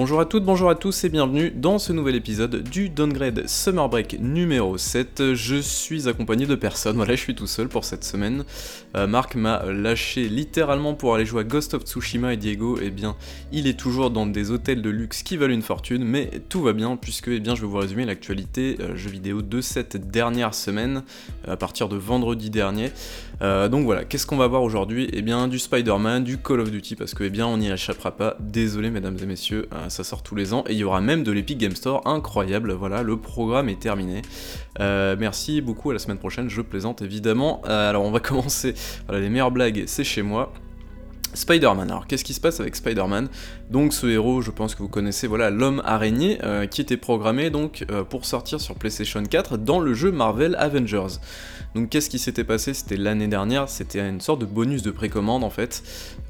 Bonjour 0.00 0.18
à 0.18 0.24
toutes, 0.24 0.44
bonjour 0.44 0.70
à 0.70 0.76
tous 0.76 1.04
et 1.04 1.10
bienvenue 1.10 1.50
dans 1.50 1.78
ce 1.78 1.92
nouvel 1.92 2.14
épisode 2.14 2.62
du 2.62 2.88
Downgrade 2.88 3.46
Summer 3.46 3.86
Break 3.86 4.16
numéro 4.18 4.78
7. 4.78 5.34
Je 5.34 5.56
suis 5.56 6.08
accompagné 6.08 6.46
de 6.46 6.54
personne, 6.54 6.96
voilà, 6.96 7.14
je 7.16 7.20
suis 7.20 7.34
tout 7.34 7.46
seul 7.46 7.68
pour 7.68 7.84
cette 7.84 8.02
semaine. 8.02 8.44
Euh, 8.96 9.06
Marc 9.06 9.34
m'a 9.34 9.62
lâché 9.66 10.30
littéralement 10.30 10.94
pour 10.94 11.14
aller 11.14 11.26
jouer 11.26 11.42
à 11.42 11.44
Ghost 11.44 11.74
of 11.74 11.82
Tsushima 11.82 12.32
et 12.32 12.38
Diego, 12.38 12.78
eh 12.80 12.88
bien, 12.88 13.14
il 13.52 13.66
est 13.66 13.78
toujours 13.78 14.10
dans 14.10 14.24
des 14.24 14.50
hôtels 14.50 14.80
de 14.80 14.88
luxe 14.88 15.22
qui 15.22 15.36
valent 15.36 15.52
une 15.52 15.60
fortune, 15.60 16.02
mais 16.02 16.30
tout 16.48 16.62
va 16.62 16.72
bien 16.72 16.96
puisque, 16.96 17.28
eh 17.28 17.38
bien, 17.38 17.54
je 17.54 17.60
vais 17.60 17.66
vous 17.66 17.76
résumer 17.76 18.06
l'actualité 18.06 18.78
euh, 18.80 18.96
jeux 18.96 19.10
vidéo 19.10 19.42
de 19.42 19.60
cette 19.60 20.10
dernière 20.10 20.54
semaine, 20.54 21.02
euh, 21.46 21.52
à 21.52 21.56
partir 21.58 21.90
de 21.90 21.98
vendredi 21.98 22.48
dernier. 22.48 22.90
donc 23.42 23.84
voilà, 23.84 24.06
qu'est-ce 24.06 24.24
qu'on 24.24 24.38
va 24.38 24.46
voir 24.46 24.62
aujourd'hui? 24.62 25.10
Eh 25.12 25.20
bien, 25.20 25.46
du 25.46 25.58
Spider-Man, 25.58 26.24
du 26.24 26.38
Call 26.38 26.60
of 26.60 26.70
Duty, 26.70 26.96
parce 26.96 27.12
que, 27.12 27.24
eh 27.24 27.30
bien, 27.30 27.46
on 27.46 27.58
n'y 27.58 27.70
échappera 27.70 28.16
pas. 28.16 28.38
Désolé, 28.40 28.88
mesdames 28.88 29.18
et 29.22 29.26
messieurs, 29.26 29.68
euh, 29.74 29.89
ça 29.90 30.04
sort 30.04 30.22
tous 30.22 30.34
les 30.34 30.54
ans 30.54 30.64
et 30.66 30.72
il 30.72 30.78
y 30.78 30.84
aura 30.84 31.00
même 31.00 31.22
de 31.22 31.32
l'Epic 31.32 31.58
Game 31.58 31.74
Store, 31.74 32.06
incroyable, 32.06 32.72
voilà, 32.72 33.02
le 33.02 33.16
programme 33.16 33.68
est 33.68 33.80
terminé. 33.80 34.22
Euh, 34.80 35.16
merci 35.18 35.60
beaucoup, 35.60 35.90
à 35.90 35.92
la 35.92 35.98
semaine 35.98 36.18
prochaine, 36.18 36.48
je 36.48 36.62
plaisante 36.62 37.02
évidemment. 37.02 37.62
Euh, 37.66 37.90
alors 37.90 38.04
on 38.04 38.10
va 38.10 38.20
commencer, 38.20 38.74
voilà, 39.06 39.20
les 39.20 39.28
meilleures 39.28 39.50
blagues, 39.50 39.84
c'est 39.86 40.04
chez 40.04 40.22
moi. 40.22 40.52
Spider-Man. 41.32 41.88
Alors 41.88 42.08
qu'est-ce 42.08 42.24
qui 42.24 42.34
se 42.34 42.40
passe 42.40 42.58
avec 42.58 42.74
Spider-Man? 42.74 43.28
Donc 43.70 43.94
ce 43.94 44.08
héros, 44.08 44.42
je 44.42 44.50
pense 44.50 44.74
que 44.74 44.82
vous 44.82 44.88
connaissez, 44.88 45.28
voilà, 45.28 45.50
l'homme 45.50 45.80
araignée, 45.84 46.38
qui 46.72 46.80
était 46.80 46.96
programmé 46.96 47.50
donc 47.50 47.86
pour 48.08 48.24
sortir 48.24 48.60
sur 48.60 48.74
PlayStation 48.74 49.22
4 49.22 49.56
dans 49.56 49.78
le 49.78 49.94
jeu 49.94 50.10
Marvel 50.10 50.56
Avengers. 50.58 51.20
Donc 51.76 51.88
qu'est-ce 51.88 52.10
qui 52.10 52.18
s'était 52.18 52.42
passé? 52.42 52.74
C'était 52.74 52.96
l'année 52.96 53.28
dernière, 53.28 53.68
c'était 53.68 54.00
une 54.00 54.20
sorte 54.20 54.40
de 54.40 54.44
bonus 54.44 54.82
de 54.82 54.90
précommande 54.90 55.44
en 55.44 55.50
fait. 55.50 55.84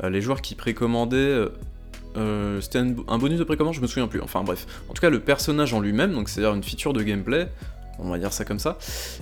les 0.06 0.20
joueurs 0.20 0.42
qui 0.42 0.54
précommandaient 0.54 1.46
euh, 2.16 2.60
c'était 2.60 2.78
un, 2.78 3.18
bonus 3.18 3.38
de 3.38 3.44
précommande, 3.44 3.74
je 3.74 3.80
me 3.80 3.86
souviens 3.86 4.08
plus. 4.08 4.20
Enfin 4.20 4.42
bref. 4.42 4.66
En 4.88 4.94
tout 4.94 5.00
cas, 5.00 5.10
le 5.10 5.20
personnage 5.20 5.74
en 5.74 5.80
lui-même, 5.80 6.12
donc 6.12 6.28
c'est-à-dire 6.28 6.54
une 6.54 6.62
feature 6.62 6.92
de 6.92 7.02
gameplay, 7.02 7.48
on 7.98 8.08
va 8.08 8.18
dire 8.18 8.32
ça 8.32 8.44
comme 8.44 8.58
ça, 8.58 8.78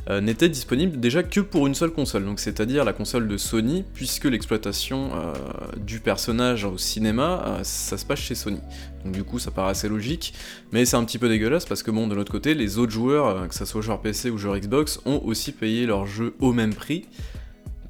euh, 0.09 0.21
n'était 0.21 0.49
disponible 0.49 1.01
déjà 1.01 1.23
que 1.25 1.41
pour 1.41 1.67
une 1.67 1.75
seule 1.75 1.91
console, 1.91 2.25
donc 2.25 2.39
c'est-à-dire 2.39 2.85
la 2.85 2.93
console 2.93 3.27
de 3.27 3.37
Sony, 3.37 3.85
puisque 3.93 4.25
l'exploitation 4.25 5.11
euh, 5.15 5.33
du 5.79 5.99
personnage 5.99 6.65
au 6.65 6.79
cinéma, 6.79 7.59
ça 7.63 7.99
se 7.99 8.07
passe 8.07 8.21
chez 8.21 8.35
Sony. 8.35 8.61
Donc 9.05 9.15
du 9.15 9.25
coup, 9.25 9.39
ça 9.39 9.51
paraît 9.51 9.73
assez 9.73 9.89
logique, 9.89 10.33
mais 10.73 10.85
c'est 10.85 10.97
un 10.97 11.05
petit 11.05 11.19
peu 11.19 11.29
dégueulasse 11.29 11.67
parce 11.67 11.83
que 11.83 11.91
bon, 11.91 12.07
de 12.07 12.15
l'autre 12.15 12.33
côté, 12.33 12.55
les 12.55 12.79
autres 12.79 12.93
joueurs, 12.93 13.49
que 13.49 13.55
ce 13.55 13.65
soit 13.65 13.83
joueurs 13.83 14.01
PC 14.01 14.31
ou 14.31 14.39
joueurs 14.39 14.59
Xbox, 14.59 15.01
ont 15.07 15.21
aussi 15.25 15.53
payé 15.53 15.85
leur 15.85 16.07
jeu 16.07 16.35
au 16.41 16.53
même 16.53 16.75
prix, 16.75 17.07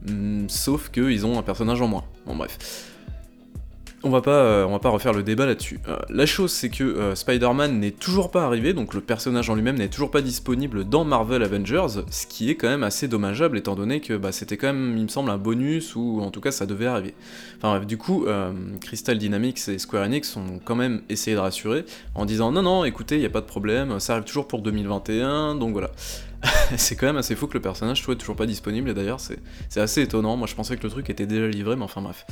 hmm, 0.08 0.48
sauf 0.48 0.88
qu'ils 0.90 1.26
ont 1.26 1.38
un 1.38 1.42
personnage 1.42 1.82
en 1.82 1.88
moins. 1.88 2.04
Bon 2.26 2.34
bref. 2.34 2.87
On 4.04 4.10
va, 4.10 4.22
pas, 4.22 4.30
euh, 4.30 4.66
va 4.70 4.78
pas 4.78 4.90
refaire 4.90 5.12
le 5.12 5.24
débat 5.24 5.44
là-dessus. 5.44 5.80
Euh, 5.88 5.96
la 6.08 6.24
chose, 6.24 6.52
c'est 6.52 6.68
que 6.68 6.84
euh, 6.84 7.16
Spider-Man 7.16 7.80
n'est 7.80 7.90
toujours 7.90 8.30
pas 8.30 8.44
arrivé, 8.44 8.72
donc 8.72 8.94
le 8.94 9.00
personnage 9.00 9.50
en 9.50 9.56
lui-même 9.56 9.76
n'est 9.76 9.88
toujours 9.88 10.12
pas 10.12 10.22
disponible 10.22 10.84
dans 10.84 11.04
Marvel 11.04 11.42
Avengers, 11.42 12.04
ce 12.08 12.26
qui 12.28 12.48
est 12.48 12.54
quand 12.54 12.68
même 12.68 12.84
assez 12.84 13.08
dommageable 13.08 13.58
étant 13.58 13.74
donné 13.74 14.00
que 14.00 14.16
bah, 14.16 14.30
c'était 14.30 14.56
quand 14.56 14.68
même, 14.68 14.96
il 14.96 15.02
me 15.02 15.08
semble, 15.08 15.30
un 15.30 15.36
bonus, 15.36 15.96
ou 15.96 16.20
en 16.20 16.30
tout 16.30 16.40
cas 16.40 16.52
ça 16.52 16.64
devait 16.64 16.86
arriver. 16.86 17.14
Enfin 17.56 17.70
bref, 17.70 17.86
du 17.86 17.98
coup, 17.98 18.26
Crystal 18.80 19.18
Dynamics 19.18 19.68
et 19.68 19.78
Square 19.78 20.04
Enix 20.04 20.36
ont 20.36 20.60
quand 20.64 20.76
même 20.76 21.02
essayé 21.08 21.34
de 21.34 21.40
rassurer 21.40 21.84
en 22.14 22.24
disant 22.24 22.52
non, 22.52 22.62
non, 22.62 22.84
écoutez, 22.84 23.16
il 23.16 23.20
n'y 23.20 23.26
a 23.26 23.30
pas 23.30 23.40
de 23.40 23.46
problème, 23.46 23.98
ça 23.98 24.12
arrive 24.12 24.24
toujours 24.24 24.46
pour 24.46 24.62
2021, 24.62 25.56
donc 25.56 25.72
voilà. 25.72 25.90
c'est 26.76 26.94
quand 26.94 27.06
même 27.06 27.16
assez 27.16 27.34
fou 27.34 27.48
que 27.48 27.54
le 27.54 27.62
personnage 27.62 28.00
soit 28.00 28.14
toujours 28.14 28.36
pas 28.36 28.46
disponible, 28.46 28.90
et 28.90 28.94
d'ailleurs 28.94 29.18
c'est 29.18 29.40
assez 29.80 30.02
étonnant, 30.02 30.36
moi 30.36 30.46
je 30.46 30.54
pensais 30.54 30.76
que 30.76 30.84
le 30.84 30.90
truc 30.90 31.10
était 31.10 31.26
déjà 31.26 31.48
livré, 31.48 31.74
mais 31.74 31.82
enfin 31.82 32.00
bref. 32.00 32.24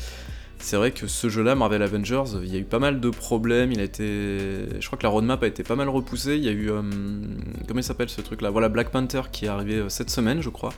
C'est 0.58 0.76
vrai 0.76 0.90
que 0.90 1.06
ce 1.06 1.28
jeu-là, 1.28 1.54
Marvel 1.54 1.82
Avengers, 1.82 2.24
il 2.42 2.52
y 2.52 2.56
a 2.56 2.58
eu 2.58 2.64
pas 2.64 2.80
mal 2.80 2.98
de 2.98 3.10
problèmes, 3.10 3.70
il 3.70 3.78
a 3.78 3.84
été... 3.84 4.80
Je 4.80 4.86
crois 4.86 4.98
que 4.98 5.04
la 5.04 5.10
roadmap 5.10 5.42
a 5.42 5.46
été 5.46 5.62
pas 5.62 5.76
mal 5.76 5.88
repoussée, 5.88 6.36
il 6.36 6.44
y 6.44 6.48
a 6.48 6.52
eu... 6.52 6.70
Euh, 6.70 6.82
comment 7.68 7.78
il 7.78 7.84
s'appelle 7.84 8.08
ce 8.08 8.20
truc-là? 8.20 8.50
Voilà, 8.50 8.68
Black 8.68 8.90
Panther 8.90 9.22
qui 9.30 9.44
est 9.44 9.48
arrivé 9.48 9.74
euh, 9.74 9.88
cette 9.88 10.10
semaine, 10.10 10.40
je 10.40 10.48
crois, 10.48 10.72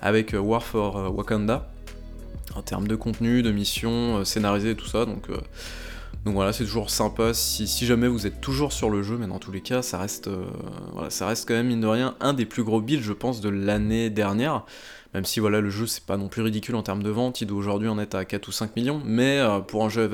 avec 0.00 0.34
euh, 0.34 0.38
War 0.38 0.62
for 0.64 1.14
Wakanda, 1.14 1.70
en 2.56 2.62
termes 2.62 2.88
de 2.88 2.96
contenu, 2.96 3.42
de 3.42 3.52
mission, 3.52 4.24
scénarisé 4.24 4.70
et 4.70 4.74
tout 4.76 4.88
ça, 4.88 5.04
donc... 5.04 5.28
Voilà, 6.26 6.52
c'est 6.52 6.64
toujours 6.64 6.90
sympa. 6.90 7.32
Si, 7.32 7.86
jamais 7.86 8.06
vous 8.06 8.26
êtes 8.26 8.42
toujours 8.42 8.74
sur 8.74 8.90
le 8.90 9.02
jeu, 9.02 9.16
mais 9.16 9.26
dans 9.26 9.38
tous 9.38 9.52
les 9.52 9.62
cas, 9.62 9.80
ça 9.80 9.96
reste, 9.96 10.28
ça 11.08 11.26
reste 11.26 11.48
quand 11.48 11.54
même, 11.54 11.68
mine 11.68 11.80
de 11.80 11.86
rien, 11.86 12.14
un 12.20 12.34
des 12.34 12.44
plus 12.44 12.62
gros 12.62 12.82
builds, 12.82 13.02
je 13.02 13.14
pense, 13.14 13.40
de 13.40 13.48
l'année 13.48 14.10
dernière. 14.10 14.66
Même 15.14 15.24
si 15.24 15.40
voilà, 15.40 15.60
le 15.60 15.70
jeu 15.70 15.86
c'est 15.86 16.04
pas 16.04 16.16
non 16.16 16.28
plus 16.28 16.42
ridicule 16.42 16.76
en 16.76 16.82
termes 16.82 17.02
de 17.02 17.10
vente, 17.10 17.40
il 17.40 17.46
doit 17.46 17.58
aujourd'hui 17.58 17.88
en 17.88 17.98
être 17.98 18.14
à 18.14 18.24
4 18.24 18.46
ou 18.48 18.52
5 18.52 18.76
millions, 18.76 19.02
mais 19.04 19.40
euh, 19.40 19.58
pour 19.60 19.84
un 19.84 19.88
jeu 19.88 20.08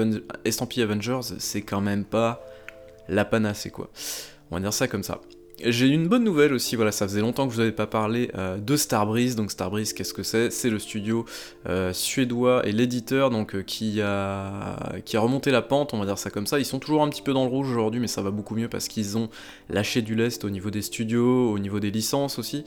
estampillé 0.44 0.84
Avengers, 0.84 1.20
c'est 1.38 1.62
quand 1.62 1.80
même 1.80 2.04
pas 2.04 2.42
la 3.08 3.24
panacée 3.24 3.70
quoi. 3.70 3.90
On 4.50 4.56
va 4.56 4.60
dire 4.60 4.72
ça 4.72 4.88
comme 4.88 5.02
ça. 5.02 5.20
J'ai 5.64 5.88
une 5.88 6.06
bonne 6.06 6.22
nouvelle 6.22 6.52
aussi, 6.52 6.76
voilà, 6.76 6.92
ça 6.92 7.08
faisait 7.08 7.22
longtemps 7.22 7.46
que 7.46 7.52
je 7.52 7.56
vous 7.56 7.62
avais 7.62 7.72
pas 7.72 7.86
parlé 7.86 8.30
euh, 8.36 8.58
de 8.58 8.76
Starbreeze. 8.76 9.36
Donc 9.36 9.50
Starbreeze, 9.50 9.94
qu'est-ce 9.94 10.12
que 10.12 10.22
c'est? 10.22 10.50
C'est 10.50 10.68
le 10.68 10.78
studio 10.78 11.24
euh, 11.66 11.94
suédois 11.94 12.66
et 12.66 12.72
l'éditeur 12.72 13.30
donc 13.30 13.54
euh, 13.54 13.62
qui 13.62 14.02
a 14.02 14.76
qui 15.06 15.16
a 15.16 15.20
remonté 15.20 15.50
la 15.50 15.62
pente, 15.62 15.94
on 15.94 15.98
va 15.98 16.04
dire 16.04 16.18
ça 16.18 16.28
comme 16.28 16.46
ça. 16.46 16.58
Ils 16.58 16.66
sont 16.66 16.78
toujours 16.78 17.02
un 17.02 17.08
petit 17.08 17.22
peu 17.22 17.32
dans 17.32 17.44
le 17.44 17.50
rouge 17.50 17.70
aujourd'hui, 17.70 18.00
mais 18.00 18.06
ça 18.06 18.20
va 18.20 18.30
beaucoup 18.30 18.54
mieux 18.54 18.68
parce 18.68 18.86
qu'ils 18.86 19.16
ont 19.16 19.30
lâché 19.70 20.02
du 20.02 20.14
lest 20.14 20.44
au 20.44 20.50
niveau 20.50 20.70
des 20.70 20.82
studios, 20.82 21.50
au 21.50 21.58
niveau 21.58 21.80
des 21.80 21.90
licences 21.90 22.38
aussi. 22.38 22.64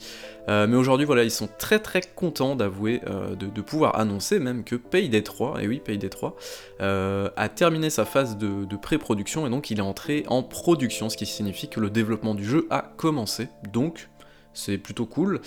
mais 0.48 0.74
aujourd'hui, 0.74 1.06
voilà, 1.06 1.22
ils 1.22 1.30
sont 1.30 1.48
très 1.58 1.78
très 1.78 2.00
contents 2.00 2.56
d'avouer, 2.56 3.00
de, 3.38 3.60
pouvoir 3.60 4.00
annoncer 4.00 4.40
même 4.40 4.64
que 4.64 4.74
Payday 4.74 5.22
3, 5.22 5.62
et 5.62 5.68
oui, 5.68 5.80
Payday 5.84 6.08
3, 6.08 6.36
a 6.80 7.48
terminé 7.48 7.88
sa 7.88 8.04
phase 8.04 8.36
de, 8.36 8.64
de 8.64 8.76
pré-production 8.76 9.46
et 9.46 9.50
donc 9.50 9.70
il 9.70 9.78
est 9.78 9.82
entré 9.82 10.24
en 10.26 10.42
production, 10.42 11.08
ce 11.08 11.16
qui 11.16 11.26
signifie 11.26 11.68
que 11.68 11.78
le 11.78 11.90
développement 11.90 12.34
du 12.34 12.44
jeu 12.44 12.66
a 12.70 12.79
commencer, 12.82 13.48
donc 13.72 14.08
c'est 14.52 14.78
plutôt 14.78 15.06
cool. 15.06 15.40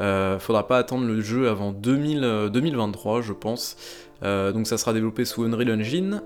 Euh, 0.00 0.38
faudra 0.38 0.66
pas 0.66 0.78
attendre 0.78 1.06
le 1.06 1.20
jeu 1.20 1.48
avant 1.48 1.72
2000, 1.72 2.50
2023, 2.52 3.18
euh, 3.18 3.22
je 3.22 3.32
pense. 3.32 3.76
Euh, 4.22 4.52
donc 4.52 4.66
ça 4.66 4.78
sera 4.78 4.92
développé 4.92 5.24
sous 5.24 5.44
Unreal 5.44 5.70
Engine, 5.70 6.22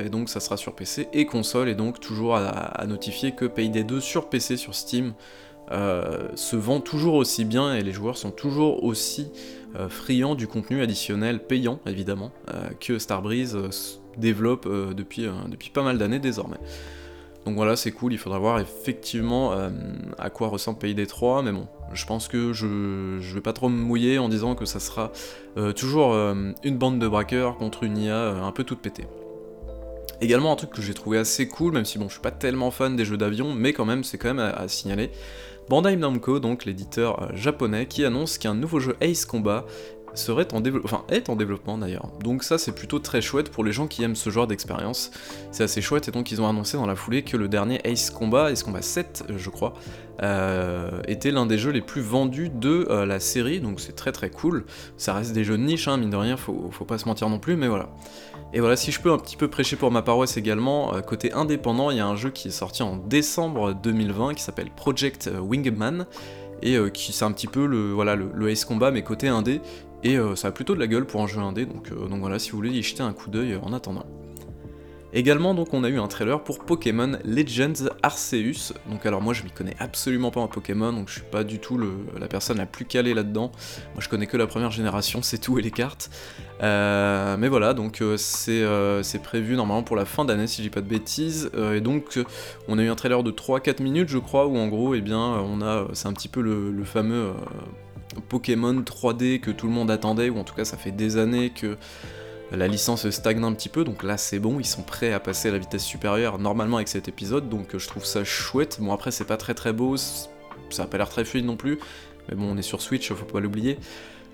et 0.00 0.08
donc 0.08 0.28
ça 0.28 0.40
sera 0.40 0.56
sur 0.56 0.74
PC 0.74 1.08
et 1.12 1.26
console, 1.26 1.68
et 1.68 1.74
donc 1.74 2.00
toujours 2.00 2.36
à, 2.36 2.84
notifier 2.86 3.32
que 3.32 3.44
Payday 3.44 3.84
2 3.84 4.00
sur 4.00 4.28
PC, 4.28 4.56
sur 4.56 4.74
Steam, 4.74 5.14
se 5.70 6.56
vend 6.56 6.80
toujours 6.80 7.14
aussi 7.14 7.46
bien, 7.46 7.74
et 7.74 7.82
les 7.82 7.92
joueurs 7.92 8.18
sont 8.18 8.30
toujours 8.30 8.84
aussi 8.84 9.30
friands 9.88 10.34
du 10.34 10.46
contenu 10.46 10.82
additionnel 10.82 11.42
payant, 11.42 11.80
évidemment, 11.86 12.32
que 12.80 12.98
Starbreeze 12.98 13.56
développe 14.18 14.68
depuis, 14.94 15.26
depuis 15.48 15.70
pas 15.70 15.82
mal 15.82 15.96
d'années 15.96 16.18
désormais. 16.18 16.58
Donc 17.44 17.56
voilà, 17.56 17.74
c'est 17.74 17.90
cool, 17.90 18.12
il 18.12 18.18
faudra 18.18 18.38
voir 18.38 18.60
effectivement 18.60 19.52
euh, 19.52 19.70
à 20.18 20.30
quoi 20.30 20.48
ressemble 20.48 20.78
Pays 20.78 20.94
3, 20.94 21.42
mais 21.42 21.50
bon, 21.50 21.66
je 21.92 22.06
pense 22.06 22.28
que 22.28 22.52
je, 22.52 23.18
je 23.20 23.34
vais 23.34 23.40
pas 23.40 23.52
trop 23.52 23.68
me 23.68 23.76
mouiller 23.76 24.18
en 24.18 24.28
disant 24.28 24.54
que 24.54 24.64
ça 24.64 24.78
sera 24.78 25.10
euh, 25.56 25.72
toujours 25.72 26.12
euh, 26.12 26.52
une 26.62 26.78
bande 26.78 27.00
de 27.00 27.08
braqueurs 27.08 27.56
contre 27.56 27.82
une 27.82 27.98
IA 27.98 28.28
un 28.28 28.52
peu 28.52 28.62
toute 28.62 28.78
pétée. 28.78 29.06
Également 30.20 30.52
un 30.52 30.56
truc 30.56 30.70
que 30.70 30.82
j'ai 30.82 30.94
trouvé 30.94 31.18
assez 31.18 31.48
cool, 31.48 31.72
même 31.72 31.84
si 31.84 31.98
bon 31.98 32.06
je 32.06 32.12
suis 32.12 32.22
pas 32.22 32.30
tellement 32.30 32.70
fan 32.70 32.94
des 32.94 33.04
jeux 33.04 33.16
d'avion, 33.16 33.54
mais 33.54 33.72
quand 33.72 33.84
même 33.84 34.04
c'est 34.04 34.18
quand 34.18 34.34
même 34.34 34.38
à, 34.38 34.50
à 34.50 34.68
signaler. 34.68 35.10
Bandai 35.68 35.96
Namco, 35.96 36.38
donc 36.38 36.64
l'éditeur 36.64 37.28
japonais, 37.34 37.86
qui 37.86 38.04
annonce 38.04 38.38
qu'un 38.38 38.54
nouveau 38.54 38.78
jeu 38.78 38.96
Ace 39.00 39.24
Combat 39.24 39.64
serait 40.14 40.52
en 40.54 40.60
développement, 40.60 40.90
enfin 40.92 41.04
est 41.08 41.28
en 41.30 41.36
développement 41.36 41.78
d'ailleurs. 41.78 42.08
Donc 42.22 42.42
ça 42.42 42.58
c'est 42.58 42.72
plutôt 42.72 42.98
très 42.98 43.20
chouette 43.20 43.50
pour 43.50 43.64
les 43.64 43.72
gens 43.72 43.86
qui 43.86 44.02
aiment 44.02 44.16
ce 44.16 44.30
genre 44.30 44.46
d'expérience. 44.46 45.10
C'est 45.50 45.64
assez 45.64 45.80
chouette 45.80 46.08
et 46.08 46.10
donc 46.10 46.30
ils 46.30 46.40
ont 46.40 46.48
annoncé 46.48 46.76
dans 46.76 46.86
la 46.86 46.96
foulée 46.96 47.22
que 47.22 47.36
le 47.36 47.48
dernier 47.48 47.80
Ace 47.84 48.10
Combat, 48.10 48.50
Ace 48.50 48.62
Combat 48.62 48.82
7 48.82 49.24
je 49.36 49.50
crois, 49.50 49.74
euh, 50.22 51.00
était 51.08 51.32
l'un 51.32 51.46
des 51.46 51.58
jeux 51.58 51.72
les 51.72 51.80
plus 51.80 52.00
vendus 52.00 52.48
de 52.48 52.86
euh, 52.90 53.06
la 53.06 53.18
série, 53.18 53.60
donc 53.60 53.80
c'est 53.80 53.96
très 53.96 54.12
très 54.12 54.30
cool. 54.30 54.64
Ça 54.96 55.14
reste 55.14 55.32
des 55.32 55.42
jeux 55.42 55.56
de 55.56 55.62
niche, 55.62 55.88
hein, 55.88 55.96
mine 55.96 56.10
de 56.10 56.16
rien, 56.16 56.36
faut, 56.36 56.68
faut 56.70 56.84
pas 56.84 56.98
se 56.98 57.08
mentir 57.08 57.28
non 57.28 57.38
plus, 57.38 57.56
mais 57.56 57.66
voilà. 57.66 57.88
Et 58.52 58.60
voilà, 58.60 58.76
si 58.76 58.92
je 58.92 59.00
peux 59.00 59.10
un 59.10 59.18
petit 59.18 59.36
peu 59.36 59.48
prêcher 59.48 59.76
pour 59.76 59.90
ma 59.90 60.02
paroisse 60.02 60.36
également, 60.36 60.94
euh, 60.94 61.00
côté 61.00 61.32
indépendant, 61.32 61.90
il 61.90 61.96
y 61.96 62.00
a 62.00 62.06
un 62.06 62.16
jeu 62.16 62.30
qui 62.30 62.48
est 62.48 62.52
sorti 62.52 62.82
en 62.82 62.96
décembre 62.96 63.74
2020 63.74 64.34
qui 64.34 64.42
s'appelle 64.42 64.70
Project 64.70 65.30
Wingman 65.40 66.06
et 66.62 66.78
qui 66.92 67.12
c'est 67.12 67.24
un 67.24 67.32
petit 67.32 67.48
peu 67.48 67.66
le 67.66 67.90
voilà 67.90 68.14
le, 68.14 68.48
Ace 68.48 68.64
Combat 68.64 68.92
mais 68.92 69.02
côté 69.02 69.26
indé 69.26 69.60
et 70.02 70.16
euh, 70.16 70.34
ça 70.34 70.48
a 70.48 70.50
plutôt 70.50 70.74
de 70.74 70.80
la 70.80 70.86
gueule 70.86 71.06
pour 71.06 71.22
un 71.22 71.26
jeu 71.26 71.40
indé, 71.40 71.66
donc, 71.66 71.90
euh, 71.92 72.08
donc 72.08 72.20
voilà, 72.20 72.38
si 72.38 72.50
vous 72.50 72.56
voulez 72.56 72.70
y 72.70 72.82
jeter 72.82 73.02
un 73.02 73.12
coup 73.12 73.30
d'œil 73.30 73.58
en 73.62 73.72
attendant. 73.72 74.06
Également, 75.14 75.52
donc, 75.52 75.74
on 75.74 75.84
a 75.84 75.90
eu 75.90 75.98
un 75.98 76.08
trailer 76.08 76.42
pour 76.42 76.64
Pokémon 76.64 77.18
Legends 77.22 77.86
Arceus. 78.02 78.72
Donc, 78.88 79.04
alors 79.04 79.20
moi, 79.20 79.34
je 79.34 79.42
m'y 79.42 79.50
connais 79.50 79.76
absolument 79.78 80.30
pas 80.30 80.40
en 80.40 80.48
Pokémon, 80.48 80.90
donc 80.90 81.08
je 81.08 81.12
suis 81.12 81.30
pas 81.30 81.44
du 81.44 81.58
tout 81.58 81.78
la 82.18 82.28
personne 82.28 82.56
la 82.56 82.64
plus 82.64 82.86
calée 82.86 83.12
là-dedans. 83.12 83.52
Moi, 83.92 84.00
je 84.00 84.08
connais 84.08 84.26
que 84.26 84.38
la 84.38 84.46
première 84.46 84.70
génération, 84.70 85.20
c'est 85.22 85.36
tout, 85.36 85.58
et 85.58 85.62
les 85.62 85.70
cartes. 85.70 86.10
Euh, 86.62 87.36
mais 87.36 87.48
voilà, 87.48 87.74
donc 87.74 88.02
c'est 88.16 89.22
prévu 89.22 89.54
normalement 89.54 89.82
pour 89.82 89.96
la 89.96 90.06
fin 90.06 90.24
d'année, 90.24 90.46
si 90.46 90.62
je 90.62 90.68
dis 90.68 90.70
pas 90.70 90.80
de 90.80 90.88
bêtises. 90.88 91.50
et 91.74 91.82
donc, 91.82 92.18
on 92.66 92.78
a 92.78 92.82
eu 92.82 92.88
un 92.88 92.94
trailer 92.94 93.22
de 93.22 93.30
3-4 93.30 93.82
minutes, 93.82 94.08
je 94.08 94.18
crois, 94.18 94.46
où 94.46 94.56
en 94.56 94.68
gros, 94.68 94.94
eh 94.94 95.02
bien, 95.02 95.20
on 95.20 95.60
a, 95.60 95.88
c'est 95.92 96.08
un 96.08 96.14
petit 96.14 96.28
peu 96.28 96.40
le 96.40 96.84
fameux 96.84 97.32
Pokémon 98.28 98.74
3D 98.80 99.40
que 99.40 99.50
tout 99.50 99.66
le 99.66 99.72
monde 99.72 99.90
attendait, 99.90 100.30
ou 100.30 100.38
en 100.38 100.44
tout 100.44 100.54
cas 100.54 100.64
ça 100.64 100.76
fait 100.76 100.90
des 100.90 101.16
années 101.16 101.50
que 101.50 101.76
la 102.50 102.68
licence 102.68 103.08
stagne 103.08 103.42
un 103.44 103.52
petit 103.52 103.68
peu, 103.68 103.84
donc 103.84 104.02
là 104.02 104.16
c'est 104.16 104.38
bon, 104.38 104.60
ils 104.60 104.66
sont 104.66 104.82
prêts 104.82 105.12
à 105.12 105.20
passer 105.20 105.48
à 105.48 105.52
la 105.52 105.58
vitesse 105.58 105.84
supérieure 105.84 106.38
normalement 106.38 106.76
avec 106.76 106.88
cet 106.88 107.08
épisode, 107.08 107.48
donc 107.48 107.76
je 107.76 107.86
trouve 107.88 108.04
ça 108.04 108.24
chouette. 108.24 108.78
Bon 108.80 108.92
après 108.92 109.10
c'est 109.10 109.24
pas 109.24 109.38
très 109.38 109.54
très 109.54 109.72
beau, 109.72 109.96
ça 109.96 110.82
a 110.82 110.86
pas 110.86 110.98
l'air 110.98 111.08
très 111.08 111.24
fluide 111.24 111.46
non 111.46 111.56
plus, 111.56 111.78
mais 112.28 112.34
bon 112.34 112.52
on 112.52 112.56
est 112.56 112.62
sur 112.62 112.82
Switch, 112.82 113.10
faut 113.12 113.24
pas 113.24 113.40
l'oublier. 113.40 113.78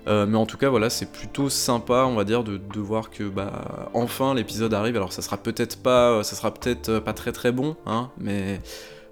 Euh, 0.07 0.25
mais 0.25 0.37
en 0.37 0.45
tout 0.45 0.57
cas, 0.57 0.69
voilà, 0.69 0.89
c'est 0.89 1.11
plutôt 1.11 1.49
sympa, 1.49 2.05
on 2.07 2.15
va 2.15 2.23
dire, 2.23 2.43
de, 2.43 2.79
voir 2.79 3.09
que 3.09 3.25
bah 3.25 3.89
enfin 3.93 4.33
l'épisode 4.33 4.73
arrive. 4.73 4.95
Alors 4.95 5.13
ça 5.13 5.21
sera 5.21 5.37
peut-être 5.37 5.81
pas, 5.83 6.23
ça 6.23 6.35
sera 6.35 6.53
peut-être 6.53 6.99
pas 6.99 7.13
très 7.13 7.31
très 7.31 7.51
bon, 7.51 7.75
hein, 7.85 8.09
mais 8.17 8.59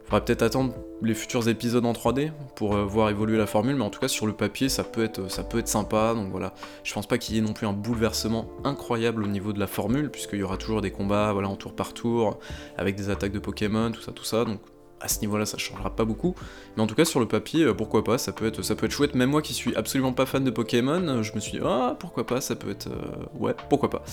faudra 0.07 0.25
peut-être 0.25 0.41
attendre 0.41 0.73
les 1.01 1.13
futurs 1.13 1.47
épisodes 1.47 1.85
en 1.85 1.93
3D 1.93 2.31
pour 2.55 2.75
euh, 2.75 2.83
voir 2.85 3.09
évoluer 3.09 3.37
la 3.37 3.45
formule. 3.45 3.75
Mais 3.75 3.83
en 3.83 3.89
tout 3.89 3.99
cas, 3.99 4.07
sur 4.07 4.25
le 4.25 4.33
papier, 4.33 4.69
ça 4.69 4.83
peut 4.83 5.03
être, 5.03 5.29
ça 5.29 5.43
peut 5.43 5.59
être 5.59 5.67
sympa. 5.67 6.13
Donc 6.13 6.31
voilà, 6.31 6.53
je 6.83 6.93
pense 6.93 7.07
pas 7.07 7.17
qu'il 7.17 7.35
y 7.35 7.37
ait 7.37 7.41
non 7.41 7.53
plus 7.53 7.67
un 7.67 7.73
bouleversement 7.73 8.49
incroyable 8.63 9.23
au 9.23 9.27
niveau 9.27 9.53
de 9.53 9.59
la 9.59 9.67
formule, 9.67 10.09
puisqu'il 10.09 10.39
y 10.39 10.43
aura 10.43 10.57
toujours 10.57 10.81
des 10.81 10.91
combats, 10.91 11.33
voilà, 11.33 11.49
en 11.49 11.55
tour 11.55 11.73
par 11.73 11.93
tour, 11.93 12.39
avec 12.77 12.95
des 12.95 13.09
attaques 13.09 13.33
de 13.33 13.39
Pokémon, 13.39 13.91
tout 13.91 14.01
ça, 14.01 14.11
tout 14.11 14.23
ça. 14.23 14.45
Donc 14.45 14.59
à 14.99 15.07
ce 15.07 15.19
niveau-là, 15.21 15.45
ça 15.45 15.57
changera 15.57 15.95
pas 15.95 16.05
beaucoup. 16.05 16.35
Mais 16.75 16.83
en 16.83 16.87
tout 16.87 16.95
cas, 16.95 17.05
sur 17.05 17.19
le 17.19 17.27
papier, 17.27 17.63
euh, 17.63 17.73
pourquoi 17.73 18.03
pas, 18.03 18.17
ça 18.17 18.31
peut 18.31 18.47
être, 18.47 18.89
chouette. 18.89 19.15
Même 19.15 19.29
moi 19.29 19.41
qui 19.41 19.53
suis 19.53 19.75
absolument 19.75 20.13
pas 20.13 20.25
fan 20.25 20.43
de 20.43 20.51
Pokémon, 20.51 21.07
euh, 21.07 21.23
je 21.23 21.33
me 21.33 21.39
suis 21.39 21.53
dit, 21.53 21.59
ah, 21.63 21.95
pourquoi 21.99 22.25
pas, 22.25 22.41
ça 22.41 22.55
peut 22.55 22.69
être. 22.69 22.87
Euh, 22.87 23.37
ouais, 23.39 23.55
pourquoi 23.69 23.89
pas. 23.89 24.03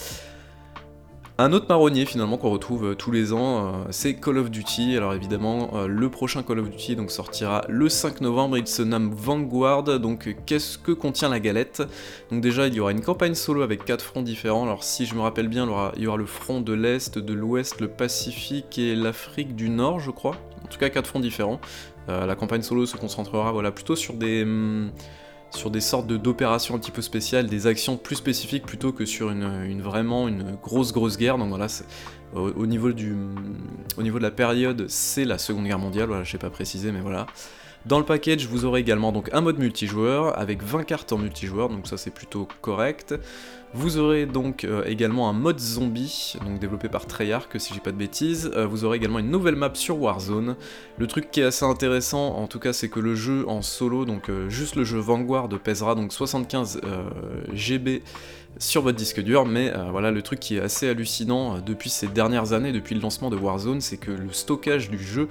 Un 1.37 1.53
autre 1.53 1.67
marronnier 1.69 2.07
finalement 2.07 2.39
qu'on 2.39 2.51
retrouve 2.51 2.95
tous 2.95 3.11
les 3.11 3.33
ans, 3.33 3.87
c'est 3.91 4.15
Call 4.15 4.39
of 4.39 4.53
Duty. 4.53 4.97
Alors 4.97 5.15
évidemment, 5.15 5.85
le 5.85 6.09
prochain 6.09 6.45
Call 6.45 6.61
of 6.61 6.71
Duty 6.71 6.95
donc 6.95 7.11
sortira 7.11 7.65
le 7.69 7.89
5 7.89 8.21
novembre. 8.21 8.57
Il 8.57 8.69
se 8.69 8.83
nomme 8.83 9.13
Vanguard. 9.13 9.83
Donc 9.99 10.37
qu'est-ce 10.47 10.79
que 10.79 10.93
contient 10.93 11.29
la 11.29 11.41
galette? 11.41 11.83
Donc 12.31 12.41
déjà, 12.41 12.69
il 12.69 12.75
y 12.75 12.79
aura 12.79 12.93
une 12.93 13.01
campagne 13.01 13.35
solo 13.35 13.63
avec 13.63 13.85
quatre 13.85 14.05
fronts 14.05 14.23
différents. 14.23 14.63
Alors 14.63 14.85
si 14.85 15.07
je 15.07 15.17
me 15.17 15.23
rappelle 15.23 15.49
bien, 15.49 15.69
il 15.97 16.05
y 16.05 16.07
aura 16.07 16.19
le 16.19 16.27
front 16.27 16.61
de 16.61 16.73
l'est, 16.73 17.19
de 17.19 17.35
l'ouest, 17.35 17.81
le 17.81 17.89
Pacifique 17.89 18.79
et 18.79 18.95
l'Afrique 18.95 19.57
du 19.57 19.71
Nord, 19.71 19.99
je 19.99 20.13
crois 20.13 20.37
en 20.65 20.69
tout 20.69 20.79
cas 20.79 20.89
quatre 20.89 21.07
fronts 21.07 21.21
différents. 21.21 21.61
Euh, 22.09 22.27
la 22.27 22.35
campagne 22.35 22.63
solo 22.63 22.87
se 22.87 22.97
concentrera 22.97 23.53
plutôt 23.73 23.97
sur 23.97 24.15
des, 24.15 24.43
hum, 24.43 24.91
sur 25.56 25.71
des 25.71 25.81
sortes 25.81 26.06
d'opérations 26.06 26.75
un 26.75 26.79
petit 26.79 26.91
peu 26.91 27.03
spéciales, 27.03 27.47
des 27.47 27.67
actions 27.67 27.97
plus 27.97 28.17
spécifiques 28.17 28.67
plutôt 28.67 28.93
que 28.93 29.05
sur 29.05 29.31
une, 29.31 29.81
vraiment 29.81 30.29
une 30.29 30.56
grosse 30.62 30.93
grosse 30.93 31.17
guerre. 31.17 31.39
Donc 31.39 31.49
voilà, 31.49 31.69
au, 32.35 32.67
niveau 32.67 32.93
du, 32.93 33.17
au 33.97 34.03
niveau 34.03 34.19
de 34.19 34.25
la 34.25 34.31
période, 34.31 34.87
c'est 34.89 35.25
la 35.25 35.39
Seconde 35.39 35.65
Guerre 35.65 35.79
mondiale, 35.79 36.09
voilà, 36.09 36.25
je 36.25 36.33
sais 36.33 36.39
pas 36.39 36.51
préciser, 36.51 36.93
mais 36.93 37.01
voilà. 37.01 37.27
Dans 37.87 37.99
le 37.99 38.05
package, 38.07 38.47
vous 38.47 38.65
aurez 38.65 38.81
également 38.81 39.13
donc 39.13 39.29
un 39.35 39.43
mode 39.43 39.59
multijoueur 39.59 40.39
avec 40.39 40.63
20 40.63 40.85
cartes 40.85 41.13
en 41.13 41.19
multijoueur, 41.19 41.69
donc 41.69 41.87
ça 41.87 41.99
c'est 41.99 42.11
plutôt 42.11 42.49
correct. 42.63 43.15
Vous 43.77 43.99
aurez 43.99 44.25
donc 44.25 44.65
euh, 44.65 44.85
également 44.87 45.29
un 45.29 45.35
mode 45.35 45.59
zombie, 45.59 46.37
donc 46.47 46.61
développé 46.61 46.89
par 46.89 47.07
Treyarch 47.07 47.59
si 47.59 47.75
j'ai 47.75 47.81
pas 47.81 47.91
de 47.93 47.97
bêtises. 47.97 48.51
Euh, 48.55 48.67
vous 48.67 48.85
aurez 48.85 48.97
également 48.97 49.19
une 49.19 49.31
nouvelle 49.31 49.57
map 49.57 49.73
sur 49.75 50.01
Warzone. 50.01 50.57
Le 50.97 51.07
truc 51.09 51.31
qui 51.31 51.41
est 51.41 51.45
assez 51.45 51.65
intéressant, 51.65 52.37
en 52.37 52.47
tout 52.47 52.61
cas, 52.61 52.73
c'est 52.73 52.89
que 52.89 53.01
le 53.01 53.15
jeu 53.17 53.45
en 53.49 53.61
solo, 53.61 54.07
donc 54.07 54.31
euh, 54.31 54.49
juste 54.49 54.77
le 54.77 54.85
jeu 54.85 54.99
Vanguard 54.99 55.49
pèsera 55.49 55.95
donc 55.95 56.13
75 56.13 56.81
GB 57.53 58.03
sur 58.59 58.83
votre 58.83 58.97
disque 58.97 59.21
dur, 59.21 59.47
mais 59.47 59.73
voilà, 59.91 60.11
le 60.11 60.23
truc 60.23 60.41
qui 60.41 60.56
est 60.56 60.61
assez 60.61 60.89
hallucinant 60.89 61.59
depuis 61.59 61.91
ces 61.91 62.06
dernières 62.06 62.53
années, 62.53 62.73
depuis 62.73 62.95
le 62.95 63.01
lancement 63.01 63.31
de 63.31 63.37
Warzone, 63.37 63.81
c'est 63.81 63.97
que 63.97 64.11
le 64.11 64.33
stockage 64.33 64.91
du 64.91 64.99
jeu 64.99 65.29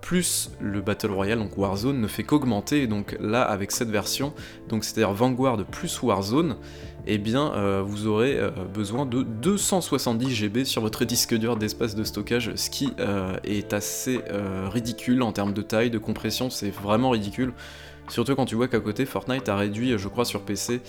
plus 0.00 0.50
le 0.60 0.80
Battle 0.80 1.10
Royale, 1.10 1.38
donc 1.38 1.58
Warzone, 1.58 2.00
ne 2.00 2.06
fait 2.06 2.22
qu'augmenter, 2.22 2.86
donc 2.86 3.16
là, 3.20 3.42
avec 3.42 3.70
cette 3.70 3.90
version, 3.90 4.32
donc 4.68 4.84
c'est-à-dire 4.84 5.12
Vanguard 5.12 5.58
plus 5.64 6.02
Warzone, 6.02 6.56
eh 7.10 7.18
bien 7.18 7.52
euh, 7.54 7.82
vous 7.84 8.06
aurez 8.06 8.38
euh, 8.38 8.50
besoin 8.72 9.06
de 9.06 9.22
270 9.22 10.30
GB 10.30 10.64
sur 10.64 10.82
votre 10.82 11.04
disque 11.06 11.34
dur 11.34 11.56
d'espace 11.56 11.94
de 11.94 12.04
stockage, 12.04 12.52
ce 12.54 12.68
qui 12.68 12.92
euh, 13.00 13.36
est 13.44 13.72
assez 13.72 14.20
ridicule 14.70 15.22
en 15.22 15.32
termes 15.32 15.54
de 15.54 15.62
taille, 15.62 15.90
de 15.90 15.98
compression, 15.98 16.50
c'est 16.50 16.70
vraiment 16.70 17.10
ridicule. 17.10 17.52
Surtout 18.08 18.34
quand 18.34 18.46
tu 18.46 18.54
vois 18.54 18.68
qu'à 18.68 18.80
côté, 18.80 19.04
Fortnite 19.04 19.48
a 19.48 19.56
réduit, 19.56 19.98
je 19.98 20.08
crois, 20.08 20.24
sur 20.24 20.42
PC, 20.42 20.80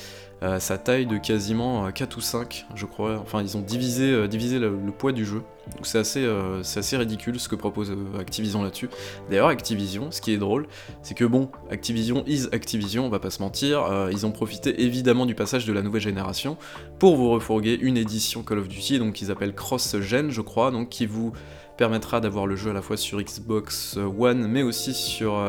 euh, 0.42 0.60
sa 0.60 0.78
taille 0.78 1.06
de 1.06 1.18
quasiment 1.18 1.92
4 1.92 2.14
euh, 2.14 2.18
ou 2.18 2.22
5, 2.22 2.66
je 2.74 2.86
crois. 2.86 3.20
Enfin, 3.20 3.42
ils 3.42 3.58
ont 3.58 3.62
divisé, 3.62 4.12
euh, 4.12 4.28
divisé 4.28 4.58
le, 4.58 4.72
poids 4.98 5.12
du 5.12 5.26
jeu. 5.26 5.44
Donc 5.76 5.86
c'est 5.86 6.00
assez, 6.00 6.28
assez 6.62 6.98
ridicule 6.98 7.40
ce 7.40 7.48
que 7.48 7.56
propose 7.56 7.94
Activision 8.18 8.64
là-dessus. 8.64 8.90
D'ailleurs, 9.30 9.50
Activision, 9.50 10.12
ce 10.12 10.20
qui 10.20 10.34
est 10.34 10.38
drôle, 10.38 10.68
c'est 11.04 11.14
que 11.14 11.26
bon, 11.26 11.52
Activision 11.70 12.24
is 12.26 12.48
Activision, 12.52 13.06
on 13.06 13.10
va 13.10 13.20
pas 13.20 13.30
se 13.30 13.42
mentir, 13.42 13.86
ils 14.12 14.26
ont 14.26 14.32
profité 14.32 14.82
évidemment 14.82 15.28
du 15.28 15.36
passage 15.36 15.68
de 15.68 15.74
la 15.74 15.84
nouvelle 15.84 16.02
génération 16.02 16.58
pour 16.98 17.18
vous 17.18 17.30
refourguer 17.30 17.78
une 17.80 17.98
édition 17.98 18.42
Call 18.42 18.58
of 18.58 18.68
Duty, 18.68 18.98
donc 18.98 19.14
qu'ils 19.14 19.30
appellent 19.30 19.54
Cross-Gen, 19.54 20.32
je 20.32 20.42
crois, 20.42 20.72
donc 20.72 20.90
qui 20.90 21.06
vous 21.06 21.34
permettra 21.80 22.20
d'avoir 22.20 22.46
le 22.46 22.58
jeu 22.58 22.72
à 22.72 22.74
la 22.74 22.82
fois 22.82 22.98
sur 22.98 23.22
Xbox 23.22 23.98
One 23.98 24.48
mais 24.48 24.64
aussi 24.64 24.94
sur, 24.94 25.42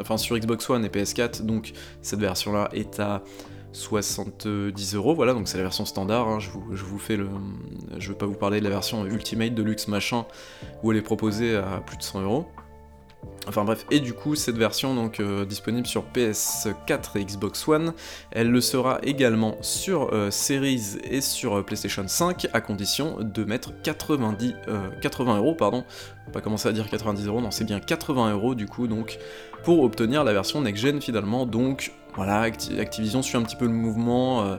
enfin, 0.00 0.16
sur 0.16 0.38
Xbox 0.38 0.68
One 0.70 0.84
et 0.86 0.88
PS4 0.88 1.42
donc 1.42 1.74
cette 2.00 2.18
version 2.18 2.52
là 2.52 2.70
est 2.72 2.98
à 2.98 3.22
70 3.74 4.94
euros, 4.94 5.14
voilà, 5.14 5.34
donc 5.34 5.48
c'est 5.48 5.56
la 5.58 5.64
version 5.64 5.84
standard, 5.84 6.28
hein, 6.28 6.38
je, 6.38 6.48
vous, 6.50 6.98
fais 6.98 7.16
le... 7.16 7.28
Je 7.98 8.08
veux 8.08 8.14
pas 8.14 8.26
vous 8.26 8.34
parler 8.34 8.60
de 8.60 8.64
la 8.64 8.70
version 8.70 9.04
Ultimate 9.04 9.52
Deluxe 9.52 9.88
machin, 9.88 10.26
où 10.82 10.92
elle 10.92 10.98
est 10.98 11.02
proposée 11.02 11.56
à 11.56 11.82
plus 11.84 11.96
de 11.96 12.02
100 12.02 12.22
euros. 12.22 12.46
Enfin 13.46 13.64
bref, 13.64 13.84
et 13.90 14.00
du 14.00 14.14
coup, 14.14 14.36
cette 14.36 14.56
version 14.56 14.94
donc 14.94 15.20
euh, 15.20 15.44
disponible 15.44 15.86
sur 15.86 16.04
PS4 16.14 17.18
et 17.18 17.24
Xbox 17.24 17.68
One, 17.68 17.92
elle 18.30 18.50
le 18.50 18.60
sera 18.62 19.00
également 19.02 19.56
sur 19.60 20.14
euh, 20.14 20.30
Series 20.30 20.96
et 21.04 21.20
sur 21.20 21.58
euh, 21.58 21.62
PlayStation 21.62 22.04
5, 22.06 22.48
à 22.54 22.60
condition 22.62 23.18
de 23.20 23.44
mettre 23.44 23.72
90, 23.82 24.54
80 25.02 25.36
euros, 25.36 25.54
pardon, 25.54 25.84
pas 26.32 26.40
commencer 26.40 26.68
à 26.68 26.72
dire 26.72 26.88
90 26.88 27.26
euros, 27.26 27.40
non, 27.42 27.50
c'est 27.50 27.64
bien 27.64 27.80
80 27.80 28.32
euros 28.32 28.54
du 28.54 28.66
coup, 28.66 28.86
donc, 28.86 29.18
pour 29.62 29.82
obtenir 29.82 30.24
la 30.24 30.32
version 30.32 30.62
next-gen 30.62 31.02
finalement, 31.02 31.44
donc 31.44 31.92
voilà, 32.16 32.40
Activision 32.78 33.20
suit 33.22 33.36
un 33.36 33.42
petit 33.42 33.56
peu 33.56 33.66
le 33.66 33.72
mouvement, 33.72 34.58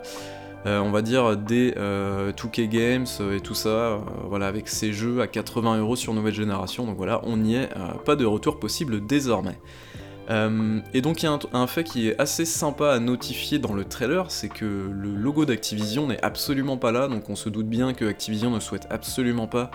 on 0.65 0.91
va 0.91 1.01
dire, 1.01 1.37
des 1.37 1.71
2K 1.71 1.75
euh, 1.77 2.67
Games 2.67 3.05
et 3.33 3.39
tout 3.39 3.53
ça, 3.53 3.99
voilà, 4.27 4.47
avec 4.47 4.67
ces 4.67 4.93
jeux 4.93 5.21
à 5.21 5.27
80 5.27 5.77
euros 5.77 5.95
sur 5.95 6.13
nouvelle 6.13 6.33
génération, 6.33 6.85
donc 6.85 6.97
voilà, 6.97 7.21
on 7.23 7.37
n'y 7.37 7.55
est, 7.55 7.69
pas 8.05 8.15
de 8.15 8.25
retour 8.25 8.59
possible 8.59 9.05
désormais. 9.05 9.59
et 10.29 11.01
donc 11.01 11.21
il 11.21 11.25
y 11.25 11.29
a 11.29 11.39
un, 11.53 11.67
fait 11.67 11.83
qui 11.83 12.09
est 12.09 12.19
assez 12.19 12.45
sympa 12.45 12.91
à 12.91 12.99
notifier 12.99 13.59
dans 13.59 13.73
le 13.73 13.85
trailer, 13.85 14.31
c'est 14.31 14.49
que 14.49 14.65
le 14.65 15.15
logo 15.15 15.45
d'Activision 15.45 16.07
n'est 16.07 16.23
absolument 16.23 16.77
pas 16.77 16.91
là, 16.91 17.07
donc 17.07 17.29
on 17.29 17.35
se 17.35 17.49
doute 17.49 17.67
bien 17.67 17.93
que 17.93 18.05
Activision 18.05 18.49
ne 18.49 18.59
souhaite 18.59 18.87
absolument 18.89 19.47
pas 19.47 19.71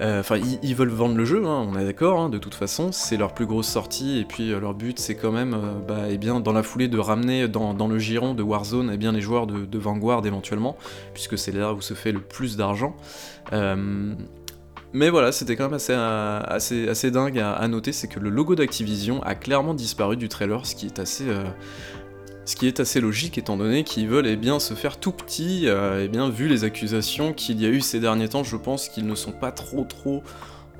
euh, 0.00 0.20
enfin, 0.20 0.40
ils, 0.62 0.74
veulent 0.74 0.88
vendre 0.88 1.16
le 1.16 1.24
jeu, 1.24 1.46
hein, 1.46 1.68
on 1.70 1.78
est 1.78 1.84
d'accord, 1.84 2.18
hein, 2.18 2.28
de 2.28 2.38
toute 2.38 2.54
façon, 2.54 2.90
c'est 2.90 3.16
leur 3.16 3.32
plus 3.32 3.46
grosse 3.46 3.68
sortie, 3.68 4.18
et 4.18 4.24
puis 4.24 4.52
euh, 4.52 4.58
leur 4.58 4.74
but 4.74 4.98
c'est 4.98 5.14
quand 5.14 5.30
même, 5.30 5.54
euh, 5.54 5.78
bah, 5.86 6.06
eh 6.10 6.18
bien, 6.18 6.40
dans 6.40 6.52
la 6.52 6.64
foulée 6.64 6.88
de 6.88 6.98
ramener 6.98 7.46
dans, 7.46 7.74
le 7.86 7.98
giron 7.98 8.34
de 8.34 8.42
Warzone 8.42 8.90
eh 8.92 8.96
bien, 8.96 9.12
les 9.12 9.20
joueurs 9.20 9.46
de, 9.46 9.78
Vanguard 9.78 10.26
éventuellement, 10.26 10.76
puisque 11.12 11.38
c'est 11.38 11.52
là 11.52 11.72
où 11.72 11.80
se 11.80 11.94
fait 11.94 12.10
le 12.10 12.20
plus 12.20 12.56
d'argent. 12.56 12.96
mais 13.52 15.10
voilà, 15.10 15.30
c'était 15.30 15.54
quand 15.54 15.70
même 15.70 15.74
assez, 15.74 17.10
dingue 17.10 17.38
à 17.38 17.68
noter, 17.68 17.92
c'est 17.92 18.08
que 18.08 18.18
le 18.18 18.30
logo 18.30 18.56
d'Activision 18.56 19.22
a 19.22 19.36
clairement 19.36 19.74
disparu 19.74 20.16
du 20.16 20.28
trailer, 20.28 20.66
ce 20.66 20.74
qui 20.74 20.86
est 20.86 20.98
assez, 20.98 21.26
ce 22.44 22.56
qui 22.56 22.66
est 22.66 22.80
assez 22.80 23.00
logique 23.00 23.38
étant 23.38 23.56
donné 23.56 23.84
qu'ils 23.84 24.08
veulent 24.08 24.26
eh 24.26 24.36
bien, 24.36 24.60
se 24.60 24.74
faire 24.74 24.98
tout 24.98 25.12
petit, 25.12 25.62
euh, 25.66 26.04
eh 26.04 26.08
bien, 26.08 26.28
vu 26.28 26.48
les 26.48 26.64
accusations 26.64 27.32
qu'il 27.32 27.60
y 27.60 27.66
a 27.66 27.68
eu 27.68 27.80
ces 27.80 28.00
derniers 28.00 28.28
temps, 28.28 28.44
je 28.44 28.56
pense 28.56 28.88
qu'ils 28.88 29.06
ne 29.06 29.14
sont 29.14 29.32
pas 29.32 29.52
trop 29.52 29.84
trop 29.84 30.22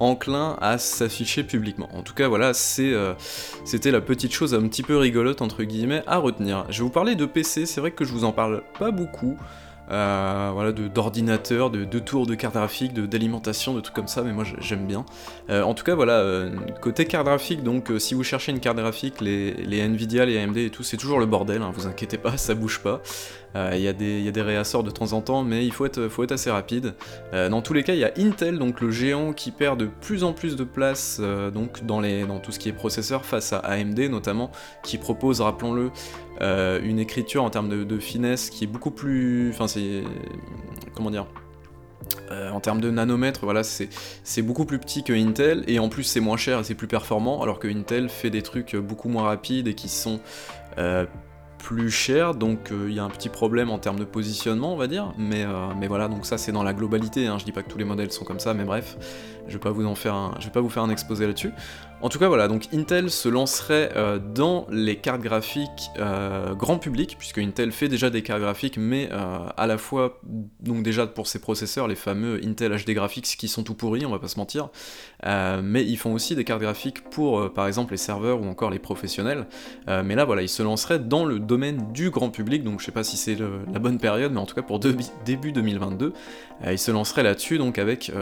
enclins 0.01 0.57
à 0.61 0.79
s'afficher 0.79 1.45
publiquement. 1.45 1.89
En 1.95 2.03
tout 2.03 2.15
cas, 2.15 2.29
voilà, 2.29 2.53
euh, 2.81 3.15
c'était 3.65 3.91
la 3.91 4.01
petite 4.01 4.33
chose 4.33 4.55
un 4.55 4.67
petit 4.69 4.83
peu 4.83 4.97
rigolote 4.97 5.41
entre 5.43 5.63
guillemets 5.63 6.03
à 6.07 6.19
retenir. 6.19 6.67
Je 6.69 6.79
vais 6.79 6.85
vous 6.85 6.91
parler 6.91 7.15
de 7.15 7.27
PC, 7.27 7.67
c'est 7.67 7.81
vrai 7.81 7.93
que 7.93 8.05
je 8.05 8.13
vous 8.13 8.25
en 8.25 8.33
parle 8.33 8.63
pas 8.79 8.91
beaucoup. 8.91 9.37
Euh, 9.91 10.51
voilà, 10.55 10.73
d'ordinateur, 10.73 11.71
de, 11.71 11.85
de, 11.85 11.99
tours 11.99 12.27
de 12.27 12.35
carte 12.35 12.55
graphique, 12.55 12.95
d'alimentation, 12.95 13.75
de, 13.75 13.81
trucs 13.81 13.95
comme 13.95 14.09
ça, 14.09 14.23
mais 14.23 14.33
moi 14.33 14.45
j'aime 14.59 14.87
bien. 14.87 15.05
Euh, 15.51 15.63
en 15.63 15.75
tout 15.75 15.85
cas, 15.85 15.95
voilà, 15.95 16.15
euh, 16.21 16.51
côté 16.81 17.05
carte 17.05 17.27
graphique, 17.27 17.63
donc 17.63 17.93
si 17.99 18.15
vous 18.15 18.25
cherchez 18.25 18.53
une 18.53 18.61
carte 18.61 18.79
graphique, 18.79 19.21
les, 19.21 19.53
les 19.53 19.81
Nvidia, 19.81 20.25
les 20.25 20.39
AMD 20.39 20.57
et 20.57 20.71
tout, 20.71 20.83
c'est 20.83 20.97
toujours 20.97 21.21
le 21.21 21.27
bordel, 21.27 21.61
hein, 21.61 21.71
vous 21.75 21.87
inquiétez 21.87 22.19
pas, 22.19 22.37
ça 22.37 22.55
bouge 22.55 22.81
pas. 22.81 23.03
Il 23.55 23.79
y, 23.79 23.89
a 23.89 23.93
des, 23.93 24.43
réassorts 24.43 24.83
de 24.83 24.91
temps 24.91 25.13
en 25.13 25.21
temps, 25.21 25.45
mais 25.45 25.65
il 25.65 25.73
faut 25.73 25.87
être, 25.87 26.09
faut 26.09 26.25
être 26.25 26.33
assez 26.33 26.51
rapide. 26.51 26.95
dans 27.33 27.63
tous 27.63 27.73
les 27.73 27.85
cas, 27.85 27.95
il 27.95 28.01
y 28.01 28.05
a 28.05 28.13
Intel, 28.19 28.59
donc 28.59 28.81
le 28.81 28.91
géant 28.91 29.33
qui 29.33 29.53
perd 29.53 29.79
de 29.79 29.87
plus 29.87 30.25
en 30.25 30.33
plus 30.33 30.57
de 30.57 30.65
place 30.65 31.21
donc 31.53 31.85
dans, 31.87 32.01
les, 32.01 32.25
dans 32.25 32.41
tout 32.41 32.51
ce 32.51 32.59
qui 32.59 32.69
est 32.69 32.73
processeur 32.73 33.25
face 33.25 33.53
à 33.53 33.59
AMD 33.59 34.01
notamment, 34.11 34.51
qui 34.83 34.99
propose, 34.99 35.41
rappelons-le, 35.41 35.91
euh, 36.41 36.81
une 36.83 36.99
écriture 36.99 37.45
en 37.45 37.51
termes 37.51 37.85
de, 37.85 37.99
finesse 37.99 38.51
qui 38.51 38.65
est 38.65 38.69
beaucoup 38.69 38.91
plus. 38.91 39.51
Enfin, 39.51 39.69
c'est. 39.69 40.03
Comment 40.95 41.11
dire 41.11 41.27
euh, 42.31 42.51
en 42.51 42.61
termes 42.61 42.83
de 42.83 42.91
nanomètres, 42.91 43.41
voilà, 43.45 43.63
c'est 43.63 44.43
beaucoup 44.43 44.67
plus 44.67 44.79
petit 44.79 45.03
que 45.03 45.15
Intel, 45.15 45.65
et 45.67 45.79
en 45.79 45.89
plus 45.89 46.03
c'est 46.03 46.21
moins 46.21 46.37
cher 46.37 46.61
et 46.61 46.65
c'est 46.65 46.75
plus 46.75 46.87
performant, 46.87 47.43
alors 47.43 47.59
que 47.59 47.67
Intel 47.67 48.11
fait 48.11 48.29
des 48.29 48.43
trucs 48.43 48.77
beaucoup 48.77 49.09
moins 49.09 49.23
rapides 49.23 49.69
et 49.69 49.75
qui 49.75 49.89
sont 49.89 50.21
euh, 50.77 51.07
plus 51.65 51.91
cher, 51.91 52.35
donc 52.35 52.71
il 52.71 52.93
y 52.93 52.99
a 52.99 53.05
un 53.05 53.09
petit 53.09 53.31
problème 53.31 53.71
en 53.71 53.79
termes 53.79 53.99
de 53.99 54.05
positionnement, 54.05 54.75
on 54.75 54.77
va 54.77 54.87
dire, 54.87 55.15
mais, 55.17 55.47
mais 55.81 55.89
voilà, 55.89 56.09
donc 56.09 56.27
ça 56.27 56.37
c'est 56.37 56.53
dans 56.53 56.63
la 56.63 56.75
globalité, 56.75 57.27
hein. 57.27 57.39
je 57.39 57.45
dis 57.47 57.53
pas 57.53 57.63
que 57.63 57.71
tous 57.71 57.79
les 57.79 57.87
modèles 57.87 58.13
sont 58.13 58.27
comme 58.27 58.39
ça, 58.39 58.53
mais 58.53 58.65
bref, 58.65 58.99
je 59.49 59.55
vais 59.55 59.59
pas 59.59 59.71
vous 59.71 59.87
en 59.87 59.95
faire 59.95 60.15
un, 60.15 60.35
je 60.41 60.45
vais 60.45 60.53
pas 60.53 60.61
vous 60.61 60.69
faire 60.69 60.83
un 60.83 60.91
exposé 60.91 61.27
là-dessus. 61.27 61.53
En 62.03 62.11
tout 62.11 62.19
cas, 62.19 62.29
voilà, 62.29 62.49
donc 62.49 62.69
Intel 62.75 63.11
se 63.11 63.31
lancerait 63.31 63.91
euh, 63.97 64.19
dans 64.19 64.67
les 64.71 64.97
cartes 64.97 65.23
graphiques 65.23 65.91
euh, 65.99 66.55
grand 66.55 66.79
public, 66.79 67.17
puisque 67.19 67.39
Intel 67.39 67.73
fait 67.73 67.89
déjà 67.89 68.11
des 68.11 68.23
cartes 68.23 68.43
graphiques, 68.43 68.77
mais 68.77 69.09
euh, 69.11 69.39
à 69.57 69.67
la 69.67 69.79
fois, 69.79 70.21
donc 70.61 70.83
déjà 70.83 71.07
pour 71.07 71.27
ses 71.27 71.39
processeurs, 71.39 71.89
les 71.89 71.95
fameux 71.95 72.41
Intel 72.45 72.77
HD 72.77 72.91
Graphics 72.91 73.37
qui 73.39 73.49
sont 73.49 73.63
tout 73.63 73.75
pourris, 73.75 74.05
on 74.05 74.11
va 74.11 74.19
pas 74.19 74.29
se 74.29 74.39
mentir, 74.39 74.69
mais 75.25 75.83
ils 75.85 75.97
font 75.97 76.13
aussi 76.13 76.35
des 76.35 76.45
cartes 76.45 76.61
graphiques 76.61 77.05
pour, 77.05 77.53
par 77.53 77.67
exemple, 77.67 77.93
les 77.93 77.99
serveurs 77.99 78.43
ou 78.43 78.47
encore 78.47 78.71
les 78.71 78.79
professionnels. 78.79 79.47
mais 79.87 80.15
là, 80.15 80.25
voilà, 80.25 80.43
ils 80.43 80.49
se 80.49 80.63
lanceraient 80.63 80.99
dans 80.99 81.25
le 81.25 81.39
domaine 81.39 81.93
du 81.93 82.11
grand 82.11 82.31
public, 82.31 82.65
donc 82.65 82.81
je 82.81 82.87
sais 82.87 82.93
pas 82.93 83.05
si 83.05 83.17
c'est 83.17 83.37
la 83.37 83.79
bonne 83.79 83.99
période, 83.99 84.33
mais 84.33 84.41
en 84.41 84.47
tout 84.47 84.55
cas 84.55 84.63
pour 84.63 84.79
début 84.79 85.53
2022, 85.53 86.13
ils 86.71 86.79
se 86.79 86.91
lanceraient 86.91 87.23
là-dessus, 87.23 87.59
donc 87.59 87.79
avec 87.79 88.13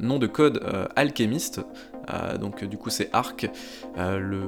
nom 0.00 0.18
de 0.18 0.26
code 0.26 0.62
Alchemist, 0.94 1.60
donc 2.40 2.64
du 2.64 2.76
coup 2.76 2.90
c'est 2.90 3.10
Arc, 3.14 3.50
euh, 3.98 4.18
le, 4.18 4.42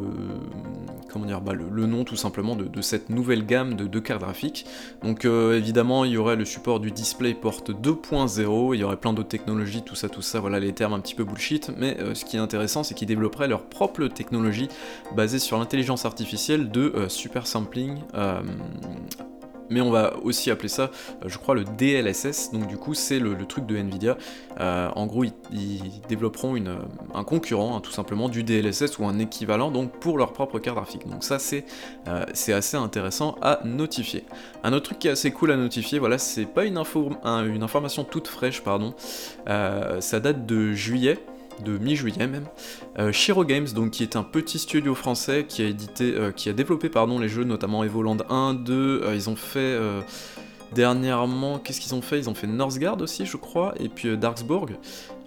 comment 1.13 1.25
dire, 1.25 1.41
bah, 1.41 1.53
le, 1.53 1.87
nom 1.87 2.05
tout 2.05 2.17
simplement 2.17 2.57
de, 2.57 2.83
cette 2.83 3.11
nouvelle 3.11 3.47
gamme 3.47 3.75
de, 3.75 3.99
cartes 4.01 4.23
graphiques. 4.23 4.67
Donc 5.03 5.25
euh, 5.25 5.57
évidemment 5.57 6.05
il 6.05 6.13
y 6.13 6.17
aurait 6.17 6.37
le 6.37 6.45
support 6.45 6.81
du 6.81 6.91
DisplayPort 6.91 7.63
2.0, 7.69 8.75
il 8.75 8.81
y 8.81 8.85
aurait 8.85 8.97
plein 8.97 9.13
d'autres 9.13 9.29
technologies, 9.29 9.83
tout 9.83 9.95
ça, 9.95 10.09
tout 10.09 10.23
ça, 10.23 10.41
voilà 10.41 10.61
les 10.61 10.73
termes 10.73 10.93
un 10.93 11.01
petit 11.01 11.15
peu 11.15 11.25
bullshit, 11.25 11.71
mais 11.77 11.97
ce 12.15 12.25
qui 12.25 12.37
est 12.37 12.41
intéressant 12.41 12.83
c'est 12.83 12.95
qu'ils 12.95 13.09
développeraient 13.09 13.49
leur 13.49 13.63
propre 13.63 14.07
technologie 14.09 14.69
basée 15.15 15.39
sur 15.39 15.59
l'intelligence 15.59 16.05
artificielle 16.05 16.71
de 16.71 17.07
super 17.09 17.47
sampling 17.47 17.99
mais 19.71 19.81
on 19.81 19.91
va 19.91 20.17
aussi 20.23 20.51
appeler 20.51 20.69
ça, 20.69 20.91
euh, 21.25 21.29
je 21.29 21.39
crois, 21.39 21.55
le 21.55 21.65
DLSS, 21.65 22.53
donc 22.53 22.67
du 22.67 22.77
coup 22.77 22.95
c'est 22.95 23.19
le, 23.19 23.37
truc 23.47 23.67
de 23.67 23.77
Nvidia. 23.77 24.17
Euh, 24.61 24.89
en 24.95 25.07
gros, 25.07 25.25
ils, 25.25 26.01
développeront 26.09 26.57
un 27.15 27.25
concurrent, 27.25 27.77
hein, 27.77 27.81
tout 27.81 27.93
simplement, 27.93 28.29
du 28.29 28.43
DLSS 28.43 28.99
ou 28.99 29.07
un 29.07 29.19
équivalent, 29.19 29.71
donc 29.71 29.93
pour 29.93 30.19
leur 30.19 30.33
propre 30.33 30.59
carte 30.59 30.77
graphique. 30.77 31.09
Donc 31.09 31.25
ça 31.25 31.39
c'est 31.39 31.65
euh, 32.09 32.25
assez 32.49 32.77
intéressant 32.77 33.37
à 33.43 33.61
notifier. 33.65 34.25
Un 34.65 34.73
autre 34.73 34.87
truc 34.87 34.99
qui 34.99 35.09
est 35.09 35.13
assez 35.13 35.31
cool 35.31 35.53
à 35.53 35.57
notifier, 35.57 35.99
voilà, 35.99 36.19
c'est 36.19 36.47
pas 36.47 36.65
une, 36.65 36.77
info, 36.77 37.11
une 37.25 37.63
information 37.63 38.05
toute 38.05 38.29
fraîche, 38.29 38.63
pardon, 38.63 38.95
ça 39.47 40.21
date 40.21 40.47
de 40.47 40.73
juillet, 40.73 41.19
de 41.65 41.79
mi-juillet 41.79 42.27
même. 42.27 42.47
Euh, 42.99 43.13
Shiro 43.13 43.45
Games, 43.45 43.69
donc 43.75 43.91
qui 43.91 44.03
est 44.03 44.17
un 44.17 44.23
petit 44.23 44.59
studio 44.59 44.95
français 44.95 45.45
qui 45.49 45.63
a 45.63 45.67
édité, 45.67 46.15
euh, 46.15 46.33
qui 46.33 46.49
a 46.49 46.53
développé 46.53 46.89
pardon 46.89 47.19
les 47.19 47.29
jeux, 47.29 47.45
notamment 47.45 47.85
Evoland 47.85 48.19
1, 48.29 48.55
2. 48.55 49.03
Euh, 49.03 49.15
ils 49.15 49.29
ont 49.31 49.37
fait 49.37 49.79
dernièrement, 50.75 51.59
qu'est-ce 51.59 51.81
qu'ils 51.81 51.95
ont 51.95 52.03
fait? 52.03 52.19
Ils 52.19 52.29
ont 52.29 52.35
fait 52.35 52.47
Northgard 52.47 53.01
aussi, 53.01 53.27
je 53.27 53.37
crois, 53.37 53.75
et 53.79 53.89
puis 53.89 54.17
Darksburg. 54.17 54.71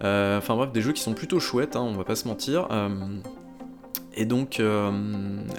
Enfin 0.02 0.56
bref, 0.56 0.72
des 0.72 0.82
jeux 0.82 0.94
qui 0.94 1.02
sont 1.02 1.14
plutôt 1.14 1.40
chouettes, 1.40 1.76
hein, 1.76 1.82
on 1.82 1.94
va 1.94 2.04
pas 2.04 2.16
se 2.16 2.28
mentir. 2.28 2.68
Et 4.20 4.26
donc 4.26 4.60
euh, 4.60 4.92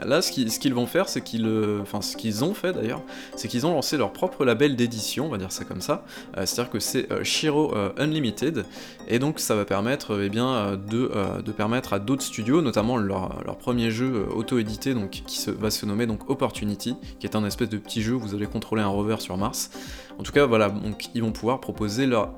là, 0.05 0.21
ce 0.21 0.31
qu'ils 0.31 0.75
vont 0.75 0.85
faire, 0.85 1.09
c'est 1.09 1.23
qu'ils, 1.23 1.47
euh, 1.47 1.81
enfin 1.81 2.03
ce 2.03 2.15
qu'ils 2.15 2.45
ont 2.45 2.53
fait 2.53 2.75
d'ailleurs, 2.75 3.01
c'est 3.35 3.49
qu'ils 3.49 3.65
ont 3.67 3.73
lancé 3.73 3.97
leur 3.97 4.13
propre 4.13 4.45
label 4.45 4.77
d'édition, 4.77 5.25
on 5.25 5.29
va 5.31 5.39
dire 5.39 5.51
ça 5.51 5.65
comme 5.65 5.81
ça. 5.81 6.05
Euh, 6.37 6.45
c'est-à-dire 6.45 6.71
que 6.71 6.79
c'est 6.79 7.09
Shiro 7.25 7.73
Unlimited, 7.97 8.67
et 9.09 9.19
donc 9.19 9.41
ça 9.41 9.55
va 9.55 9.65
permettre, 9.65 10.21
eh 10.23 10.29
bien, 10.29 10.77
de, 10.77 11.53
permettre 11.53 11.95
à 11.95 11.99
d'autres 11.99 12.23
studios, 12.23 12.61
notamment 12.61 12.99
leur, 12.99 13.57
premier 13.59 13.91
jeu 13.91 14.27
auto-édité, 14.31 14.93
donc 14.93 15.11
qui 15.11 15.47
va 15.59 15.71
se 15.71 15.87
nommer 15.87 16.07
donc 16.07 16.29
Opportunity, 16.29 16.97
qui 17.19 17.27
est 17.27 17.37
un 17.37 17.45
espèce 17.47 17.71
de 17.71 17.79
petit 17.79 18.03
jeu 18.03 18.15
où 18.15 18.21
vous 18.21 18.35
allez 18.35 18.47
contrôler 18.47 18.83
un 18.83 18.89
rover 18.89 19.17
sur 19.21 19.39
Mars. 19.39 19.71
En 20.21 20.23
tout 20.23 20.33
cas, 20.33 20.45
voilà, 20.45 20.69
donc 20.69 21.09
ils 21.15 21.23
vont 21.23 21.33
pouvoir 21.33 21.61
proposer 21.61 22.05
leur, 22.05 22.35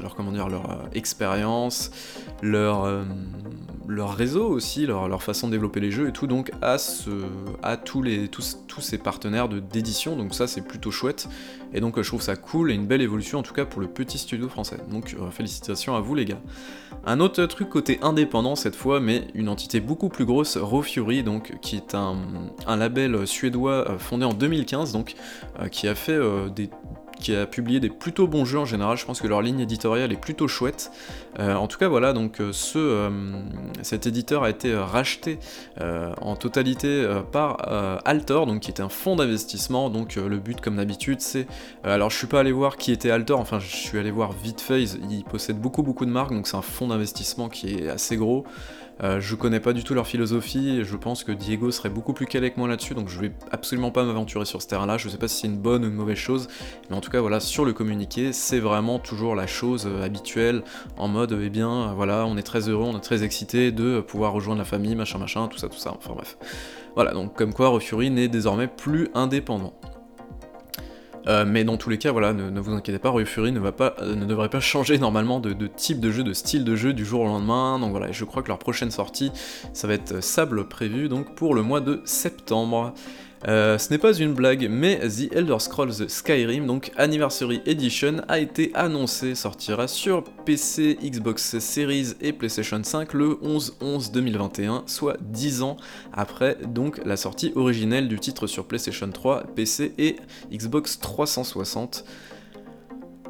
leur 0.00 0.14
comment 0.14 0.30
dire, 0.30 0.48
leur 0.48 0.88
expérience, 0.94 1.90
leur 2.40 3.04
leur 3.86 4.14
réseau 4.14 4.46
aussi, 4.48 4.86
leur, 4.86 5.22
façon 5.22 5.48
de 5.48 5.52
développer 5.52 5.80
les 5.80 5.90
jeux 5.90 6.08
et 6.08 6.12
tout, 6.12 6.26
donc 6.26 6.50
à 6.62 6.76
tous, 7.76 8.02
les, 8.02 8.28
tous, 8.28 8.58
tous 8.66 8.80
ces 8.80 8.98
partenaires 8.98 9.48
d'édition, 9.48 10.16
donc 10.16 10.34
ça 10.34 10.46
c'est 10.46 10.62
plutôt 10.62 10.90
chouette, 10.90 11.28
et 11.74 11.80
donc 11.80 12.00
je 12.00 12.06
trouve 12.06 12.22
ça 12.22 12.36
cool 12.36 12.70
et 12.70 12.74
une 12.74 12.86
belle 12.86 13.02
évolution 13.02 13.40
en 13.40 13.42
tout 13.42 13.52
cas 13.52 13.64
pour 13.64 13.80
le 13.80 13.88
petit 13.88 14.16
studio 14.16 14.48
français, 14.48 14.78
donc 14.90 15.14
euh, 15.20 15.30
félicitations 15.30 15.96
à 15.96 16.00
vous 16.00 16.14
les 16.14 16.24
gars. 16.24 16.40
Un 17.04 17.20
autre 17.20 17.44
truc 17.46 17.68
côté 17.68 17.98
indépendant 18.00 18.54
cette 18.54 18.76
fois, 18.76 19.00
mais 19.00 19.26
une 19.34 19.48
entité 19.48 19.80
beaucoup 19.80 20.08
plus 20.08 20.24
grosse, 20.24 20.56
Raw 20.56 20.82
Fury, 20.82 21.22
donc, 21.22 21.58
qui 21.60 21.76
est 21.76 21.94
un, 21.94 22.16
label 22.76 23.26
suédois 23.26 23.90
euh, 23.90 23.98
fondé 23.98 24.24
en 24.24 24.32
2015, 24.32 24.92
donc, 24.92 25.14
euh, 25.60 25.68
qui 25.68 25.88
a 25.88 25.94
fait 25.94 26.18
des 26.54 26.70
qui 27.24 27.34
a 27.34 27.46
publié 27.46 27.80
des 27.80 27.88
plutôt 27.88 28.28
bons 28.28 28.44
jeux 28.44 28.58
en 28.58 28.66
général. 28.66 28.98
Je 28.98 29.06
pense 29.06 29.22
que 29.22 29.26
leur 29.26 29.40
ligne 29.40 29.60
éditoriale 29.60 30.12
est 30.12 30.20
plutôt 30.20 30.46
chouette. 30.46 30.92
Euh, 31.38 31.54
en 31.54 31.66
tout 31.66 31.78
cas, 31.78 31.88
voilà, 31.88 32.12
donc 32.12 32.40
euh, 32.40 32.52
ce, 32.52 32.78
euh, 32.78 33.10
cet 33.80 34.06
éditeur 34.06 34.44
a 34.44 34.50
été 34.50 34.74
racheté 34.76 35.38
en 36.20 36.36
totalité 36.36 37.06
par 37.32 37.56
Altor, 38.04 38.46
donc 38.46 38.60
qui 38.60 38.70
est 38.70 38.80
un 38.80 38.88
fonds 38.88 39.16
d'investissement. 39.16 39.88
Donc 39.88 40.16
le 40.16 40.38
but, 40.38 40.60
comme 40.60 40.76
d'habitude, 40.76 41.20
c'est. 41.20 41.46
alors, 41.82 42.10
je 42.10 42.18
suis 42.18 42.26
pas 42.26 42.40
allé 42.40 42.52
voir 42.52 42.76
qui 42.76 42.92
était 42.92 43.10
Altor, 43.10 43.40
enfin, 43.40 43.58
je 43.58 43.74
suis 43.74 43.98
allé 43.98 44.10
voir 44.10 44.32
vite 44.32 44.64
il 44.70 45.24
possède 45.24 45.58
beaucoup, 45.58 45.82
beaucoup 45.82 46.04
de 46.04 46.10
marques, 46.10 46.32
donc 46.32 46.46
c'est 46.46 46.56
un 46.56 46.62
fonds 46.62 46.88
d'investissement 46.88 47.48
qui 47.48 47.74
est 47.74 47.88
assez 47.88 48.16
gros. 48.16 48.44
Euh, 49.02 49.20
je 49.20 49.34
connais 49.34 49.60
pas 49.60 49.72
du 49.72 49.82
tout 49.82 49.94
leur 49.94 50.06
philosophie, 50.06 50.84
je 50.84 50.96
pense 50.96 51.24
que 51.24 51.32
Diego 51.32 51.70
serait 51.72 51.88
beaucoup 51.88 52.12
plus 52.12 52.26
calé 52.26 52.50
que 52.50 52.58
moi 52.60 52.68
là-dessus, 52.68 52.94
donc 52.94 53.08
je 53.08 53.18
vais 53.18 53.32
absolument 53.50 53.90
pas 53.90 54.04
m'aventurer 54.04 54.44
sur 54.44 54.62
ce 54.62 54.68
terrain-là, 54.68 54.98
je 54.98 55.08
sais 55.08 55.18
pas 55.18 55.26
si 55.26 55.40
c'est 55.40 55.46
une 55.48 55.58
bonne 55.58 55.84
ou 55.84 55.88
une 55.88 55.94
mauvaise 55.94 56.16
chose, 56.16 56.48
mais 56.88 56.96
en 56.96 57.00
tout 57.00 57.10
cas 57.10 57.20
voilà, 57.20 57.40
sur 57.40 57.64
le 57.64 57.72
communiqué, 57.72 58.32
c'est 58.32 58.60
vraiment 58.60 59.00
toujours 59.00 59.34
la 59.34 59.48
chose 59.48 59.86
euh, 59.86 60.04
habituelle, 60.04 60.62
en 60.96 61.08
mode, 61.08 61.36
eh 61.42 61.50
bien, 61.50 61.92
voilà, 61.94 62.24
on 62.26 62.36
est 62.36 62.42
très 62.42 62.68
heureux, 62.68 62.84
on 62.84 62.96
est 62.96 63.00
très 63.00 63.24
excité 63.24 63.72
de 63.72 64.00
pouvoir 64.00 64.32
rejoindre 64.32 64.60
la 64.60 64.64
famille, 64.64 64.94
machin 64.94 65.18
machin, 65.18 65.48
tout 65.48 65.58
ça, 65.58 65.68
tout 65.68 65.78
ça, 65.78 65.92
enfin 65.96 66.14
bref. 66.14 66.38
Voilà, 66.94 67.12
donc 67.12 67.34
comme 67.34 67.52
quoi 67.52 67.70
Refury 67.70 68.10
n'est 68.10 68.28
désormais 68.28 68.68
plus 68.68 69.08
indépendant. 69.14 69.74
Euh, 71.26 71.44
mais 71.46 71.64
dans 71.64 71.76
tous 71.76 71.90
les 71.90 71.98
cas, 71.98 72.12
voilà, 72.12 72.32
ne, 72.32 72.60
vous 72.60 72.72
inquiétez 72.72 72.98
pas, 72.98 73.10
Royal 73.10 73.26
Fury 73.26 73.50
euh, 73.50 74.14
ne 74.14 74.24
devrait 74.24 74.48
pas 74.48 74.60
changer 74.60 74.98
normalement 74.98 75.40
de, 75.40 75.66
type 75.66 76.00
de 76.00 76.10
jeu, 76.10 76.22
de 76.22 76.32
style 76.32 76.64
de 76.64 76.76
jeu 76.76 76.92
du 76.92 77.04
jour 77.04 77.22
au 77.22 77.26
lendemain. 77.26 77.78
Donc 77.78 77.90
voilà, 77.90 78.12
je 78.12 78.24
crois 78.24 78.42
que 78.42 78.48
leur 78.48 78.58
prochaine 78.58 78.90
sortie, 78.90 79.30
ça 79.72 79.86
va 79.86 79.94
être 79.94 80.22
Sable 80.22 80.68
prévu 80.68 81.08
donc 81.08 81.34
pour 81.34 81.54
le 81.54 81.62
mois 81.62 81.80
de 81.80 82.00
septembre. 82.04 82.94
Euh, 83.46 83.76
ce 83.76 83.90
n'est 83.90 83.98
pas 83.98 84.14
une 84.14 84.32
blague, 84.32 84.68
mais 84.70 84.98
The 85.00 85.34
Elder 85.34 85.58
Scrolls 85.58 86.08
Skyrim, 86.08 86.66
donc 86.66 86.92
Anniversary 86.96 87.60
Edition, 87.66 88.22
a 88.28 88.38
été 88.38 88.70
annoncé, 88.74 89.34
sortira 89.34 89.86
sur 89.86 90.24
PC, 90.44 90.98
Xbox 91.02 91.58
Series 91.58 92.14
et 92.22 92.32
PlayStation 92.32 92.82
5 92.82 93.12
le 93.12 93.38
11-11-2021, 93.42 94.84
soit 94.86 95.16
10 95.20 95.62
ans 95.62 95.76
après 96.12 96.56
donc 96.66 97.00
la 97.04 97.16
sortie 97.16 97.52
originelle 97.54 98.08
du 98.08 98.18
titre 98.18 98.46
sur 98.46 98.64
PlayStation 98.64 99.10
3, 99.10 99.44
PC 99.54 99.92
et 99.98 100.16
Xbox 100.50 100.98
360. 101.00 102.04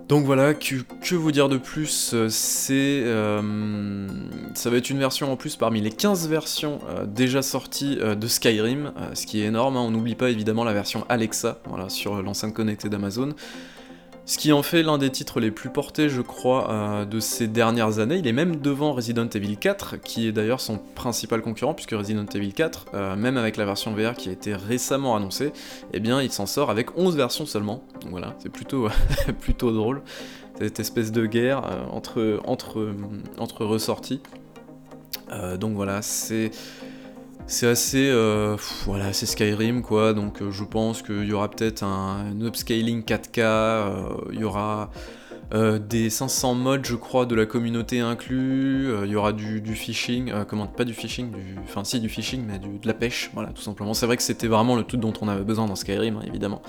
Donc 0.08 0.26
voilà, 0.26 0.52
que, 0.52 1.14
vous 1.14 1.32
dire 1.32 1.48
de 1.48 1.56
plus 1.56 2.10
euh, 2.12 2.28
C'est, 2.28 3.02
euh, 3.04 3.40
ça 4.54 4.68
va 4.68 4.76
être 4.76 4.90
une 4.90 4.98
version 4.98 5.32
en 5.32 5.36
plus 5.36 5.56
parmi 5.56 5.80
les 5.80 5.90
15 5.90 6.28
versions 6.28 6.80
euh, 6.88 7.06
déjà 7.06 7.40
sorties 7.40 7.96
de 7.96 8.26
Skyrim, 8.26 8.92
ce 9.14 9.24
qui 9.24 9.40
est 9.40 9.46
énorme. 9.46 9.76
Hein. 9.76 9.80
On 9.80 9.90
n'oublie 9.90 10.14
pas 10.14 10.28
évidemment 10.28 10.64
la 10.64 10.74
version 10.74 11.06
Alexa, 11.08 11.58
sur 11.88 12.22
l'enceinte 12.22 12.52
connectée 12.52 12.90
d'Amazon. 12.90 13.30
Ce 14.26 14.38
qui 14.38 14.52
en 14.52 14.62
fait 14.62 14.82
l'un 14.82 14.96
des 14.96 15.10
titres 15.10 15.38
les 15.38 15.50
plus 15.50 15.68
portés, 15.68 16.08
je 16.08 16.22
crois, 16.22 16.70
euh, 16.70 17.04
de 17.04 17.20
ces 17.20 17.46
dernières 17.46 17.98
années. 17.98 18.16
Il 18.16 18.26
est 18.26 18.32
même 18.32 18.56
devant 18.56 18.94
Resident 18.94 19.28
Evil 19.28 19.58
4, 19.58 19.96
qui 20.00 20.26
est 20.26 20.32
d'ailleurs 20.32 20.62
son 20.62 20.78
principal 20.78 21.42
concurrent, 21.42 21.74
puisque 21.74 21.90
Resident 21.90 22.24
Evil 22.34 22.54
4, 22.54 22.86
euh, 22.94 23.16
même 23.16 23.36
avec 23.36 23.58
la 23.58 23.66
version 23.66 23.92
VR 23.92 24.14
qui 24.14 24.30
a 24.30 24.32
été 24.32 24.54
récemment 24.54 25.14
annoncée, 25.14 25.52
eh 25.92 26.00
bien 26.00 26.22
il 26.22 26.32
s'en 26.32 26.46
sort 26.46 26.70
avec 26.70 26.96
11 26.96 27.16
versions 27.16 27.44
seulement. 27.44 27.84
Donc 28.00 28.12
voilà, 28.12 28.34
c'est 28.38 28.48
plutôt, 28.48 28.88
plutôt 29.40 29.72
drôle, 29.72 30.00
cette 30.58 30.80
espèce 30.80 31.12
de 31.12 31.26
guerre 31.26 31.62
euh, 31.66 31.84
entre, 31.90 32.40
entre, 32.46 32.94
entre 33.36 33.66
ressorties. 33.66 34.22
donc 35.60 35.74
voilà, 35.74 36.00
c'est 36.00 36.50
c'est 37.46 37.66
assez, 37.66 38.08
euh, 38.10 38.56
voilà, 38.86 39.12
c'est 39.12 39.26
Skyrim 39.26 39.82
quoi, 39.82 40.14
donc 40.14 40.40
euh, 40.40 40.50
je 40.50 40.64
pense 40.64 41.02
qu'il 41.02 41.24
y 41.24 41.32
aura 41.32 41.50
peut-être 41.50 41.82
un, 41.82 42.34
upscaling 42.40 43.02
4K, 43.02 43.40
euh, 43.40 44.02
il 44.32 44.40
y 44.40 44.44
aura 44.44 44.90
des 45.88 46.10
500 46.10 46.56
modes 46.56 46.84
je 46.84 46.96
crois 46.96 47.26
de 47.26 47.34
la 47.36 47.46
communauté 47.46 48.00
inclus, 48.00 48.88
il 49.04 49.08
y 49.08 49.14
aura 49.14 49.32
du, 49.32 49.62
phishing, 49.76 50.32
comment, 50.48 50.66
pas 50.66 50.82
du 50.82 50.94
phishing, 50.94 51.30
du, 51.30 51.56
enfin 51.62 51.84
si 51.84 52.00
du 52.00 52.08
phishing 52.08 52.44
mais 52.44 52.58
de 52.58 52.84
la 52.84 52.94
pêche, 52.94 53.30
voilà 53.34 53.50
tout 53.50 53.62
simplement. 53.62 53.94
C'est 53.94 54.06
vrai 54.06 54.16
que 54.16 54.24
c'était 54.24 54.48
vraiment 54.48 54.74
le 54.74 54.82
tout 54.82 54.96
dont 54.96 55.12
on 55.20 55.28
avait 55.28 55.44
besoin 55.44 55.66
dans 55.66 55.76
Skyrim 55.76 56.16
hein, 56.16 56.24
évidemment. 56.26 56.60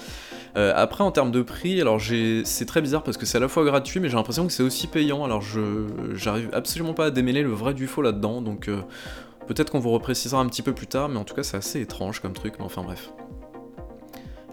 après 0.56 1.04
en 1.04 1.10
termes 1.10 1.32
de 1.32 1.42
prix, 1.42 1.82
alors 1.82 2.00
c'est 2.00 2.66
très 2.68 2.82
bizarre 2.82 3.02
parce 3.02 3.18
que 3.18 3.26
c'est 3.26 3.38
à 3.38 3.42
la 3.42 3.48
fois 3.48 3.66
gratuit 3.66 4.00
mais 4.00 4.08
j'ai 4.08 4.18
l'impression 4.18 4.46
que 4.46 4.54
c'est 4.54 4.62
aussi 4.62 4.86
payant, 4.86 5.24
alors 5.24 5.42
je 5.42 5.88
j'arrive 6.14 6.50
absolument 6.54 6.94
pas 6.94 7.06
à 7.06 7.12
démêler 7.12 7.42
le 7.42 7.54
vrai 7.54 7.74
du 7.74 7.88
faux 7.88 8.04
là-dedans, 8.04 8.42
donc 8.42 8.70
Peut-être 9.48 9.72
qu'on 9.72 9.80
vous 9.80 9.92
reprécisera 9.92 10.42
un 10.42 10.48
petit 10.48 10.62
peu 10.62 10.74
plus 10.74 10.88
tard, 10.88 11.10
mais 11.10 11.18
en 11.18 11.24
tout 11.24 11.36
cas 11.36 11.44
c'est 11.44 11.58
assez 11.58 11.82
étrange 11.82 12.20
comme 12.20 12.34
truc, 12.34 12.56
mais 12.60 12.66
enfin 12.66 12.84
bref. 12.84 13.12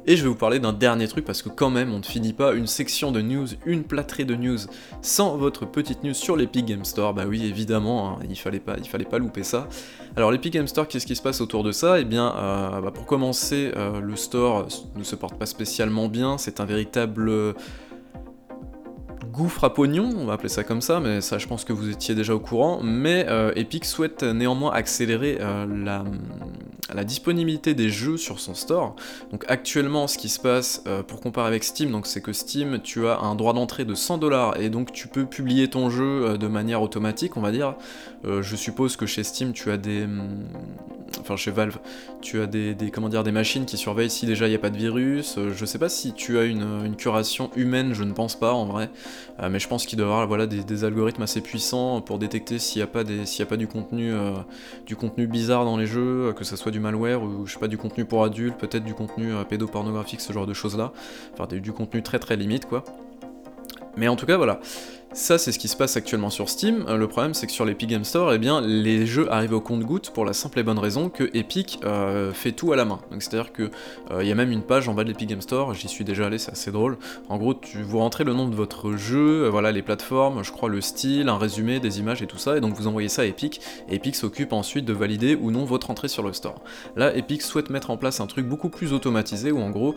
Et 0.04 0.16
je 0.16 0.22
vais 0.22 0.28
vous 0.28 0.34
parler 0.34 0.58
d'un 0.58 0.72
dernier 0.72 1.06
truc 1.06 1.24
parce 1.24 1.42
que 1.42 1.48
quand 1.48 1.70
même 1.70 1.92
on 1.92 1.98
ne 1.98 2.04
finit 2.04 2.32
pas 2.32 2.54
une 2.54 2.66
section 2.66 3.12
de 3.12 3.20
news, 3.20 3.46
une 3.66 3.84
plâtrée 3.84 4.24
de 4.24 4.34
news 4.34 4.58
sans 5.00 5.36
votre 5.36 5.64
petite 5.64 6.02
news 6.02 6.14
sur 6.14 6.36
l'Epic 6.36 6.66
Game 6.66 6.84
Store. 6.84 7.14
Bah 7.14 7.24
oui 7.28 7.46
évidemment, 7.46 8.10
hein, 8.10 8.18
il, 8.28 8.36
fallait 8.36 8.58
pas, 8.58 8.76
fallait 8.82 9.04
pas 9.04 9.18
louper 9.18 9.44
ça. 9.44 9.68
Alors 10.16 10.32
l'Epic 10.32 10.52
Game 10.54 10.66
Store, 10.66 10.88
qu'est-ce 10.88 11.06
qui 11.06 11.14
se 11.14 11.22
passe 11.22 11.40
autour 11.40 11.62
de 11.62 11.70
ça? 11.70 12.00
Eh 12.00 12.04
bien 12.04 12.34
euh, 12.34 12.80
bah, 12.80 12.90
pour 12.90 13.06
commencer, 13.06 13.70
euh, 13.76 14.00
le 14.00 14.16
store 14.16 14.66
ne 14.96 15.04
se 15.04 15.14
porte 15.14 15.38
pas 15.38 15.46
spécialement 15.46 16.08
bien, 16.08 16.36
c'est 16.36 16.58
un 16.58 16.64
véritable 16.64 17.54
gouffre 19.32 19.64
à 19.64 19.74
pognon, 19.74 20.12
on 20.16 20.26
va 20.26 20.34
appeler 20.34 20.48
ça 20.48 20.62
comme 20.62 20.80
ça, 20.80 21.00
mais 21.00 21.20
ça 21.20 21.38
je 21.38 21.46
pense 21.46 21.64
que 21.64 21.72
vous 21.72 21.90
étiez 21.90 22.14
déjà 22.14 22.34
au 22.34 22.40
courant, 22.40 22.80
mais 22.82 23.26
euh, 23.28 23.52
Epic 23.56 23.84
souhaite 23.84 24.22
néanmoins 24.22 24.72
accélérer 24.72 25.38
la, 25.38 26.04
la 26.94 27.04
disponibilité 27.04 27.74
des 27.74 27.88
jeux 27.88 28.16
sur 28.16 28.40
son 28.40 28.54
store. 28.54 28.96
Donc 29.30 29.44
actuellement, 29.48 30.06
ce 30.06 30.18
qui 30.18 30.28
se 30.28 30.40
passe, 30.40 30.82
euh, 30.86 31.02
pour 31.02 31.20
comparer 31.20 31.48
avec 31.48 31.64
Steam, 31.64 31.90
donc 31.90 32.06
c'est 32.06 32.20
que 32.20 32.32
Steam, 32.32 32.80
tu 32.82 33.06
as 33.06 33.18
un 33.20 33.34
droit 33.34 33.52
d'entrée 33.52 33.84
de 33.84 33.94
100 33.94 34.18
dollars 34.18 34.60
et 34.60 34.68
donc 34.68 34.92
tu 34.92 35.08
peux 35.08 35.24
publier 35.24 35.68
ton 35.68 35.90
jeu 35.90 36.24
euh, 36.24 36.36
de 36.36 36.48
manière 36.48 36.82
automatique, 36.82 37.36
on 37.36 37.40
va 37.40 37.52
dire. 37.52 37.74
Euh, 38.24 38.42
je 38.42 38.56
suppose 38.56 38.96
que 38.96 39.06
chez 39.06 39.22
Steam, 39.22 39.52
tu 39.52 39.70
as 39.70 39.76
des, 39.76 40.04
hum, 40.04 40.44
enfin 41.20 41.36
chez 41.36 41.50
Valve, 41.50 41.78
tu 42.20 42.40
as 42.40 42.46
des, 42.46 42.76
comment 42.92 43.08
dire, 43.08 43.22
des 43.22 43.32
machines 43.32 43.64
qui 43.64 43.76
surveillent 43.76 44.10
si 44.10 44.26
déjà 44.26 44.46
il 44.46 44.50
n'y 44.50 44.56
a 44.56 44.60
pas 44.60 44.70
de 44.70 44.76
virus. 44.76 45.38
je 45.52 45.64
sais 45.64 45.78
pas 45.78 45.88
si 45.88 46.12
tu 46.12 46.38
as 46.38 46.44
une, 46.44 46.94
curation 46.96 47.50
humaine, 47.56 47.94
je 47.94 48.04
ne 48.04 48.12
pense 48.12 48.38
pas 48.38 48.52
en 48.52 48.64
vrai, 48.64 48.90
mais 49.50 49.58
je 49.58 49.66
pense 49.66 49.86
qu'il 49.86 49.98
doit 49.98 50.06
y 50.06 50.10
avoir 50.10 50.26
voilà 50.26 50.46
des, 50.46 50.84
algorithmes 50.84 51.22
assez 51.22 51.40
puissants 51.40 52.00
pour 52.00 52.18
détecter 52.18 52.58
s'il 52.58 52.78
n'y 52.78 52.84
a 52.84 52.86
pas 52.86 53.02
des, 53.02 53.26
s'il 53.26 53.42
a 53.42 53.46
pas 53.46 53.56
du 53.56 53.66
contenu, 53.66 54.12
du 54.86 54.94
contenu 54.94 55.26
bizarre 55.26 55.64
dans 55.64 55.76
les 55.76 55.86
jeux, 55.86 56.32
que 56.36 56.44
ça 56.44 56.56
soit 56.56 56.70
du 56.70 56.80
malware 56.82 57.22
ou 57.22 57.46
je 57.46 57.54
sais 57.54 57.58
pas 57.58 57.68
du 57.68 57.78
contenu 57.78 58.04
pour 58.04 58.24
adultes, 58.24 58.58
peut-être 58.58 58.84
du 58.84 58.94
contenu 58.94 59.32
euh, 59.32 59.44
pédopornographique, 59.44 60.20
ce 60.20 60.32
genre 60.32 60.46
de 60.46 60.54
choses 60.54 60.76
là. 60.76 60.92
Enfin 61.32 61.46
du 61.46 61.72
contenu 61.72 62.02
très 62.02 62.18
très 62.18 62.36
limite 62.36 62.66
quoi. 62.66 62.84
Mais 63.96 64.08
en 64.08 64.16
tout 64.16 64.26
cas 64.26 64.36
voilà, 64.36 64.60
ça, 65.14 65.36
c'est 65.38 65.52
ce 65.52 65.58
qui 65.58 65.68
se 65.68 65.76
passe 65.76 65.96
actuellement 65.96 66.30
sur 66.30 66.48
Steam. 66.48 66.84
Euh, 66.88 66.96
le 66.96 67.06
problème, 67.06 67.34
c'est 67.34 67.46
que 67.46 67.52
sur 67.52 67.64
l'Epic 67.64 67.88
Game 67.88 68.04
Store, 68.04 68.32
eh 68.32 68.38
bien, 68.38 68.60
les 68.60 69.06
jeux 69.06 69.30
arrivent 69.30 69.52
au 69.52 69.60
compte-goutte 69.60 70.10
pour 70.10 70.24
la 70.24 70.32
simple 70.32 70.58
et 70.58 70.62
bonne 70.62 70.78
raison 70.78 71.08
que 71.10 71.30
Epic 71.34 71.80
euh, 71.84 72.32
fait 72.32 72.52
tout 72.52 72.72
à 72.72 72.76
la 72.76 72.84
main. 72.84 73.00
Donc, 73.10 73.22
c'est-à-dire 73.22 73.52
que 73.52 73.70
il 74.20 74.26
y 74.26 74.32
a 74.32 74.34
même 74.34 74.52
une 74.52 74.62
page 74.62 74.88
en 74.88 74.94
bas 74.94 75.04
de 75.04 75.08
l'Epic 75.08 75.28
Game 75.28 75.40
Store. 75.40 75.74
J'y 75.74 75.88
suis 75.88 76.04
déjà 76.04 76.26
allé, 76.26 76.38
c'est 76.38 76.52
assez 76.52 76.70
drôle. 76.70 76.98
En 77.28 77.38
gros, 77.38 77.54
tu, 77.54 77.82
vous 77.82 77.98
rentrez 77.98 78.24
le 78.24 78.34
nom 78.34 78.46
de 78.46 78.54
votre 78.54 78.92
jeu, 78.92 79.48
voilà 79.48 79.72
les 79.72 79.82
plateformes, 79.82 80.44
je 80.44 80.52
crois 80.52 80.68
le 80.68 80.80
style, 80.80 81.28
un 81.28 81.38
résumé, 81.38 81.80
des 81.80 81.98
images 81.98 82.22
et 82.22 82.26
tout 82.26 82.36
ça, 82.36 82.56
et 82.56 82.60
donc 82.60 82.74
vous 82.74 82.86
envoyez 82.86 83.08
ça 83.08 83.22
à 83.22 83.24
Epic. 83.24 83.60
Et 83.88 83.96
Epic 83.96 84.16
s'occupe 84.16 84.52
ensuite 84.52 84.84
de 84.84 84.92
valider 84.92 85.34
ou 85.34 85.50
non 85.50 85.64
votre 85.64 85.90
entrée 85.90 86.08
sur 86.08 86.22
le 86.22 86.32
store. 86.32 86.62
Là, 86.96 87.14
Epic 87.16 87.42
souhaite 87.42 87.70
mettre 87.70 87.90
en 87.90 87.96
place 87.96 88.20
un 88.20 88.26
truc 88.26 88.46
beaucoup 88.46 88.68
plus 88.68 88.92
automatisé 88.92 89.50
où 89.50 89.60
en 89.60 89.70
gros, 89.70 89.94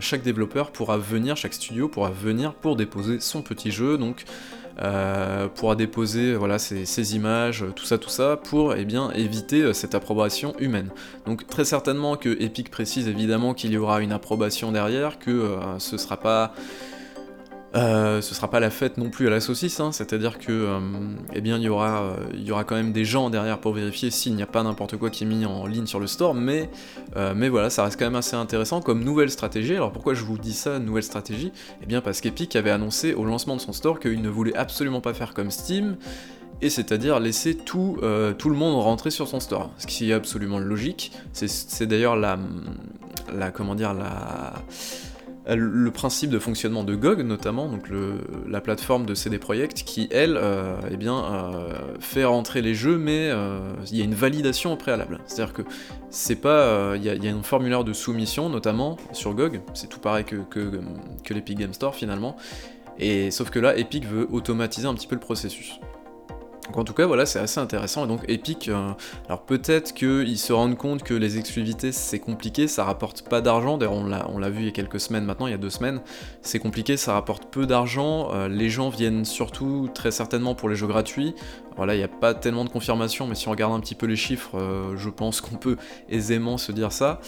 chaque 0.00 0.22
développeur 0.22 0.72
pourra 0.72 0.98
venir, 0.98 1.36
chaque 1.36 1.54
studio 1.54 1.88
pourra 1.88 2.10
venir 2.10 2.54
pour 2.54 2.76
déposer 2.76 3.20
son 3.20 3.42
petit 3.42 3.70
jeu 3.70 3.95
donc 3.96 4.24
euh, 4.82 5.48
pourra 5.48 5.74
déposer 5.74 6.34
voilà, 6.34 6.58
ces, 6.58 7.16
images, 7.16 7.64
tout 7.74 7.86
ça, 7.86 7.96
tout 7.96 8.10
ça, 8.10 8.36
pour 8.36 8.74
eh 8.74 8.84
bien, 8.84 9.10
éviter 9.12 9.62
euh, 9.62 9.72
cette 9.72 9.94
approbation 9.94 10.54
humaine. 10.58 10.90
Donc 11.24 11.46
très 11.46 11.64
certainement 11.64 12.16
que 12.16 12.28
Epic 12.42 12.70
précise 12.70 13.08
évidemment 13.08 13.54
qu'il 13.54 13.72
y 13.72 13.78
aura 13.78 14.02
une 14.02 14.12
approbation 14.12 14.72
derrière, 14.72 15.18
que 15.18 15.30
euh, 15.30 15.78
ce 15.78 15.96
sera 15.96 16.18
pas 16.18 16.52
euh, 17.76 18.20
ce 18.22 18.34
sera 18.34 18.48
pas 18.48 18.60
la 18.60 18.70
fête 18.70 18.96
non 18.96 19.10
plus 19.10 19.26
à 19.26 19.30
la 19.30 19.40
saucisse, 19.40 19.80
hein. 19.80 19.92
c'est-à-dire 19.92 20.38
que 20.38 20.50
euh, 20.50 20.80
eh 21.34 21.40
bien 21.40 21.58
il 21.58 21.64
y 21.64 21.68
aura 21.68 22.02
euh, 22.02 22.16
y 22.34 22.50
aura 22.50 22.64
quand 22.64 22.74
même 22.74 22.92
des 22.92 23.04
gens 23.04 23.28
derrière 23.28 23.58
pour 23.58 23.74
vérifier 23.74 24.10
s'il 24.10 24.34
n'y 24.34 24.42
a 24.42 24.46
pas 24.46 24.62
n'importe 24.62 24.96
quoi 24.96 25.10
qui 25.10 25.24
est 25.24 25.26
mis 25.26 25.44
en 25.44 25.66
ligne 25.66 25.86
sur 25.86 26.00
le 26.00 26.06
store, 26.06 26.34
mais 26.34 26.70
mais 27.34 27.48
voilà 27.48 27.70
ça 27.70 27.84
reste 27.84 27.98
quand 27.98 28.06
même 28.06 28.16
assez 28.16 28.36
intéressant 28.36 28.80
comme 28.80 29.04
nouvelle 29.04 29.30
stratégie. 29.30 29.74
Alors 29.74 29.92
pourquoi 29.92 30.14
je 30.14 30.24
vous 30.24 30.38
dis 30.38 30.52
ça 30.52 30.78
nouvelle 30.78 31.02
stratégie? 31.02 31.52
Eh 31.82 31.86
bien 31.86 32.00
parce 32.00 32.20
qu'Epic 32.20 32.56
avait 32.56 32.70
annoncé 32.70 33.14
au 33.14 33.24
lancement 33.24 33.56
de 33.56 33.60
son 33.60 33.72
store 33.72 34.00
qu'il 34.00 34.22
ne 34.22 34.28
voulait 34.28 34.56
absolument 34.56 35.00
pas 35.00 35.14
faire 35.14 35.34
comme 35.34 35.50
Steam 35.50 35.96
et 36.62 36.70
c'est-à-dire 36.70 37.20
laisser 37.20 37.54
tout, 37.54 37.98
tout 38.38 38.48
le 38.48 38.56
monde 38.56 38.80
rentrer 38.82 39.10
sur 39.10 39.28
son 39.28 39.40
store, 39.40 39.70
ce 39.78 39.86
qui 39.86 40.10
est 40.10 40.14
absolument 40.14 40.58
logique. 40.58 41.12
C'est 41.32 41.86
d'ailleurs 41.86 42.16
la, 42.16 42.38
la 43.34 43.50
comment 43.50 43.74
dire 43.74 43.92
la 43.92 44.54
le 45.54 45.90
principe 45.92 46.30
de 46.30 46.38
fonctionnement 46.38 46.82
de 46.82 46.96
GOG 46.96 47.20
notamment, 47.20 47.68
donc 47.68 47.88
la 48.48 48.60
plateforme 48.60 49.06
de 49.06 49.14
CD 49.14 49.38
Projekt, 49.38 49.84
qui 49.84 50.08
elle, 50.10 50.36
euh, 50.36 50.76
eh 50.90 50.96
bien, 50.96 51.24
euh, 51.24 51.72
fait 52.00 52.24
rentrer 52.24 52.62
les 52.62 52.74
jeux, 52.74 52.98
mais 52.98 53.30
euh, 53.30 53.72
il 53.90 53.96
y 53.96 54.00
a 54.00 54.04
une 54.04 54.14
validation 54.14 54.72
au 54.72 54.76
préalable. 54.76 55.20
C'est-à-dire 55.26 55.54
que 55.54 55.62
c'est 56.10 56.36
pas, 56.36 56.96
il 56.96 57.04
y, 57.04 57.28
a 57.28 57.34
un 57.34 57.42
formulaire 57.42 57.84
de 57.84 57.92
soumission 57.92 58.48
notamment 58.48 58.96
sur 59.12 59.34
GOG, 59.34 59.60
c'est 59.74 59.88
tout 59.88 60.00
pareil 60.00 60.24
que, 60.24 60.36
que, 60.36 60.80
que 61.22 61.34
l'Epic 61.34 61.58
Game 61.58 61.72
Store 61.72 61.94
finalement, 61.94 62.36
et 62.98 63.30
sauf 63.30 63.50
que 63.50 63.58
là, 63.58 63.76
Epic 63.76 64.06
veut 64.06 64.26
automatiser 64.32 64.86
un 64.86 64.94
petit 64.94 65.06
peu 65.06 65.14
le 65.14 65.20
processus. 65.20 65.78
Donc 66.66 66.78
en 66.78 66.84
tout 66.84 66.92
cas, 66.92 67.06
voilà, 67.06 67.26
c'est 67.26 67.38
assez 67.38 67.60
intéressant. 67.60 68.04
Et 68.04 68.08
donc 68.08 68.20
Epic, 68.28 68.68
euh, 68.68 68.90
alors 69.26 69.42
peut-être 69.42 69.94
qu'ils 69.94 70.38
se 70.38 70.52
rendent 70.52 70.76
compte 70.76 71.02
que 71.02 71.14
les 71.14 71.38
exclusivités 71.38 71.92
c'est 71.92 72.18
compliqué, 72.18 72.68
ça 72.68 72.84
rapporte 72.84 73.22
pas 73.22 73.40
d'argent. 73.40 73.78
D'ailleurs, 73.78 73.94
on 73.94 74.38
l'a 74.38 74.50
vu 74.50 74.60
il 74.60 74.64
y 74.66 74.68
a 74.68 74.72
quelques 74.72 75.00
semaines 75.00 75.24
maintenant, 75.24 75.46
il 75.46 75.50
y 75.50 75.54
a 75.54 75.58
deux 75.58 75.70
semaines. 75.70 76.00
C'est 76.42 76.58
compliqué, 76.58 76.96
ça 76.96 77.12
rapporte 77.12 77.46
peu 77.50 77.66
d'argent. 77.66 78.30
Euh, 78.32 78.48
les 78.48 78.68
gens 78.68 78.88
viennent 78.88 79.24
surtout 79.24 79.88
très 79.94 80.10
certainement 80.10 80.54
pour 80.54 80.68
les 80.68 80.76
jeux 80.76 80.86
gratuits. 80.86 81.34
Voilà, 81.76 81.94
il 81.94 81.98
n'y 81.98 82.04
a 82.04 82.08
pas 82.08 82.32
tellement 82.32 82.64
de 82.64 82.70
confirmation, 82.70 83.26
mais 83.26 83.34
si 83.34 83.48
on 83.48 83.50
regarde 83.50 83.74
un 83.74 83.80
petit 83.80 83.94
peu 83.94 84.06
les 84.06 84.16
chiffres, 84.16 84.56
euh, 84.58 84.96
je 84.96 85.10
pense 85.10 85.42
qu'on 85.42 85.56
peut 85.56 85.76
aisément 86.08 86.56
se 86.56 86.72
dire 86.72 86.90
ça. 86.90 87.20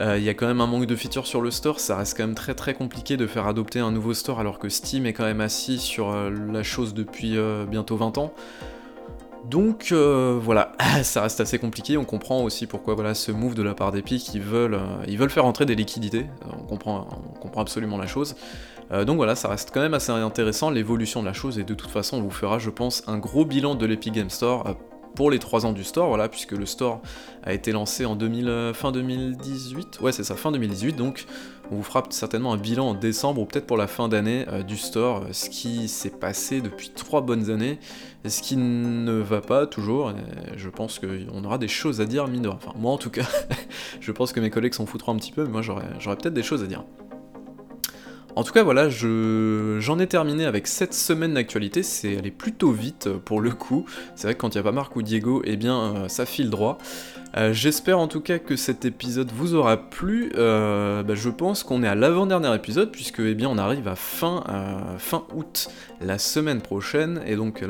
Il 0.00 0.22
y 0.22 0.28
a 0.28 0.34
quand 0.34 0.46
même 0.46 0.60
un 0.60 0.66
manque 0.66 0.86
de 0.86 0.96
features 0.96 1.26
sur 1.26 1.40
le 1.40 1.50
store, 1.50 1.78
ça 1.78 1.96
reste 1.96 2.16
quand 2.16 2.24
même 2.24 2.34
très 2.34 2.54
très 2.54 2.74
compliqué 2.74 3.16
de 3.16 3.26
faire 3.26 3.46
adopter 3.46 3.78
un 3.78 3.92
nouveau 3.92 4.12
store 4.12 4.40
alors 4.40 4.58
que 4.58 4.68
Steam 4.68 5.06
est 5.06 5.12
quand 5.12 5.24
même 5.24 5.40
assis 5.40 5.78
sur 5.78 6.12
la 6.12 6.62
chose 6.64 6.94
depuis 6.94 7.38
bientôt 7.68 7.96
20 7.96 8.18
ans. 8.18 8.34
Donc 9.44 9.88
euh, 9.92 10.38
voilà, 10.40 10.72
ça 11.02 11.22
reste 11.22 11.40
assez 11.40 11.58
compliqué, 11.58 11.96
on 11.96 12.04
comprend 12.04 12.42
aussi 12.42 12.66
pourquoi 12.66 12.94
voilà, 12.94 13.14
ce 13.14 13.30
move 13.30 13.54
de 13.54 13.62
la 13.62 13.74
part 13.74 13.92
d'Epic, 13.92 14.32
ils 14.34 14.40
veulent, 14.40 14.74
euh, 14.74 15.04
ils 15.06 15.18
veulent 15.18 15.30
faire 15.30 15.44
entrer 15.44 15.66
des 15.66 15.74
liquidités, 15.74 16.26
euh, 16.42 16.56
on 16.58 16.64
comprend, 16.64 17.06
on 17.34 17.38
comprend 17.38 17.60
absolument 17.60 17.98
la 17.98 18.06
chose. 18.06 18.36
donc 19.06 19.16
voilà, 19.16 19.34
ça 19.34 19.48
reste 19.48 19.70
quand 19.72 19.80
même 19.80 19.94
assez 19.94 20.12
intéressant 20.12 20.70
l'évolution 20.70 21.20
de 21.20 21.26
la 21.26 21.32
chose, 21.32 21.58
et 21.58 21.64
de 21.64 21.74
toute 21.74 21.90
façon 21.90 22.18
on 22.18 22.22
vous 22.22 22.30
fera 22.30 22.58
je 22.58 22.70
pense 22.70 23.02
un 23.06 23.18
gros 23.18 23.44
bilan 23.44 23.74
de 23.74 23.86
l'Epic 23.86 24.14
Game 24.14 24.30
Store 24.30 24.76
pour 25.14 25.30
les 25.30 25.38
3 25.38 25.66
ans 25.66 25.72
du 25.72 25.84
store, 25.84 26.08
voilà, 26.08 26.28
puisque 26.28 26.52
le 26.52 26.66
store 26.66 27.00
a 27.42 27.52
été 27.52 27.72
lancé 27.72 28.04
en 28.04 28.16
2000, 28.16 28.72
fin 28.74 28.92
2018, 28.92 30.00
ouais 30.00 30.12
c'est 30.12 30.24
ça, 30.24 30.34
fin 30.34 30.50
2018, 30.52 30.96
donc 30.96 31.26
on 31.70 31.76
vous 31.76 31.82
fera 31.82 32.02
certainement 32.10 32.52
un 32.52 32.56
bilan 32.56 32.90
en 32.90 32.94
décembre 32.94 33.40
ou 33.40 33.46
peut-être 33.46 33.66
pour 33.66 33.76
la 33.76 33.86
fin 33.86 34.08
d'année 34.08 34.44
euh, 34.48 34.62
du 34.62 34.76
store, 34.76 35.22
euh, 35.22 35.32
ce 35.32 35.48
qui 35.48 35.88
s'est 35.88 36.10
passé 36.10 36.60
depuis 36.60 36.90
trois 36.90 37.22
bonnes 37.22 37.50
années, 37.50 37.78
et 38.24 38.28
ce 38.28 38.42
qui 38.42 38.56
ne 38.56 39.12
va 39.12 39.40
pas 39.40 39.66
toujours. 39.66 40.12
je 40.56 40.68
pense 40.68 40.98
qu'on 40.98 41.44
aura 41.44 41.58
des 41.58 41.68
choses 41.68 42.00
à 42.00 42.06
dire, 42.06 42.26
mine 42.28 42.46
Enfin, 42.46 42.72
moi 42.76 42.92
en 42.92 42.98
tout 42.98 43.10
cas, 43.10 43.26
je 44.00 44.12
pense 44.12 44.32
que 44.32 44.40
mes 44.40 44.50
collègues 44.50 44.74
s'en 44.74 44.86
foutront 44.86 45.12
un 45.12 45.16
petit 45.16 45.32
peu, 45.32 45.44
mais 45.44 45.50
moi 45.50 45.62
j'aurais 45.62 46.16
peut-être 46.16 46.34
des 46.34 46.42
choses 46.42 46.62
à 46.62 46.66
dire. 46.66 46.84
En 48.36 48.42
tout 48.42 48.52
cas, 48.52 48.62
voilà, 48.62 48.88
j'en 48.88 49.98
ai 49.98 50.06
terminé 50.06 50.44
avec 50.44 50.66
cette 50.66 50.94
semaine 50.94 51.34
d'actualité, 51.34 51.82
c'est 51.82 52.18
allé 52.18 52.30
plutôt 52.30 52.72
vite 52.72 53.06
euh, 53.06 53.18
pour 53.18 53.40
le 53.40 53.50
coup. 53.50 53.86
C'est 54.16 54.26
vrai 54.26 54.34
que 54.34 54.40
quand 54.40 54.54
il 54.54 54.58
n'y 54.58 54.60
a 54.60 54.64
pas 54.64 54.72
Marc 54.72 54.96
ou 54.96 55.02
Diego, 55.02 55.42
eh 55.44 55.56
bien, 55.56 56.08
ça 56.08 56.26
file 56.26 56.50
droit. 56.50 56.78
Euh, 57.36 57.52
j'espère 57.52 57.98
en 57.98 58.06
tout 58.06 58.20
cas 58.20 58.38
que 58.38 58.54
cet 58.54 58.84
épisode 58.84 59.32
vous 59.32 59.54
aura 59.54 59.76
plu. 59.76 60.30
Euh, 60.36 61.02
bah, 61.02 61.14
je 61.14 61.28
pense 61.30 61.64
qu'on 61.64 61.82
est 61.82 61.88
à 61.88 61.94
l'avant-dernier 61.94 62.54
épisode, 62.54 62.92
puisque 62.92 63.20
eh 63.20 63.34
bien, 63.34 63.48
on 63.48 63.58
arrive 63.58 63.88
à 63.88 63.96
fin, 63.96 64.44
euh, 64.48 64.98
fin 64.98 65.24
août 65.34 65.68
la 66.00 66.18
semaine 66.18 66.60
prochaine, 66.60 67.22
et 67.26 67.34
donc 67.36 67.64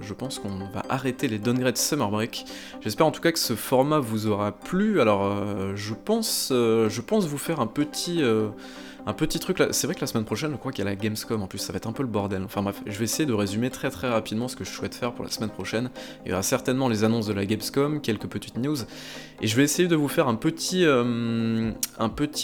je 0.00 0.14
pense 0.14 0.38
qu'on 0.38 0.58
va 0.72 0.82
arrêter 0.88 1.28
les 1.28 1.38
downgrades 1.38 1.78
Summer 1.78 2.10
Break. 2.10 2.44
J'espère 2.82 3.06
en 3.06 3.10
tout 3.10 3.20
cas 3.20 3.32
que 3.32 3.38
ce 3.38 3.54
format 3.54 4.00
vous 4.00 4.26
aura 4.26 4.52
plu. 4.52 5.00
Alors 5.00 5.34
je, 5.74 5.94
pense, 5.94 6.48
je 6.50 7.00
pense 7.00 7.26
vous 7.26 7.38
faire 7.38 7.60
un 7.60 7.66
petit 7.66 8.22
un 9.06 9.12
petit 9.12 9.38
truc 9.38 9.58
là, 9.58 9.68
c'est 9.70 9.86
vrai 9.86 9.94
que 9.94 10.00
la 10.00 10.06
semaine 10.06 10.24
prochaine, 10.24 10.52
je 10.52 10.56
crois 10.56 10.72
qu'il 10.72 10.84
y 10.84 10.86
a 10.86 10.90
la 10.90 10.96
Gamescom 10.96 11.42
en 11.42 11.46
plus, 11.46 11.58
ça 11.58 11.72
va 11.72 11.78
être 11.78 11.86
un 11.86 11.92
peu 11.92 12.02
le 12.02 12.08
bordel. 12.08 12.42
Enfin 12.44 12.62
bref, 12.62 12.82
je 12.86 12.98
vais 12.98 13.04
essayer 13.04 13.26
de 13.26 13.32
résumer 13.32 13.70
très 13.70 13.90
très 13.90 14.08
rapidement 14.08 14.48
ce 14.48 14.56
que 14.56 14.64
je 14.64 14.70
souhaite 14.70 14.94
faire 14.94 15.12
pour 15.12 15.24
la 15.24 15.30
semaine 15.30 15.50
prochaine. 15.50 15.90
Il 16.24 16.30
y 16.30 16.32
aura 16.32 16.42
certainement 16.42 16.88
les 16.88 17.04
annonces 17.04 17.26
de 17.26 17.32
la 17.32 17.46
Gamescom, 17.46 18.00
quelques 18.00 18.26
petites 18.26 18.56
news, 18.58 18.76
et 19.42 19.46
je 19.46 19.56
vais 19.56 19.64
essayer 19.64 19.88
de 19.88 19.96
vous 19.96 20.08
faire 20.08 20.28
un 20.28 20.34
petit, 20.34 20.84
euh, 20.84 21.72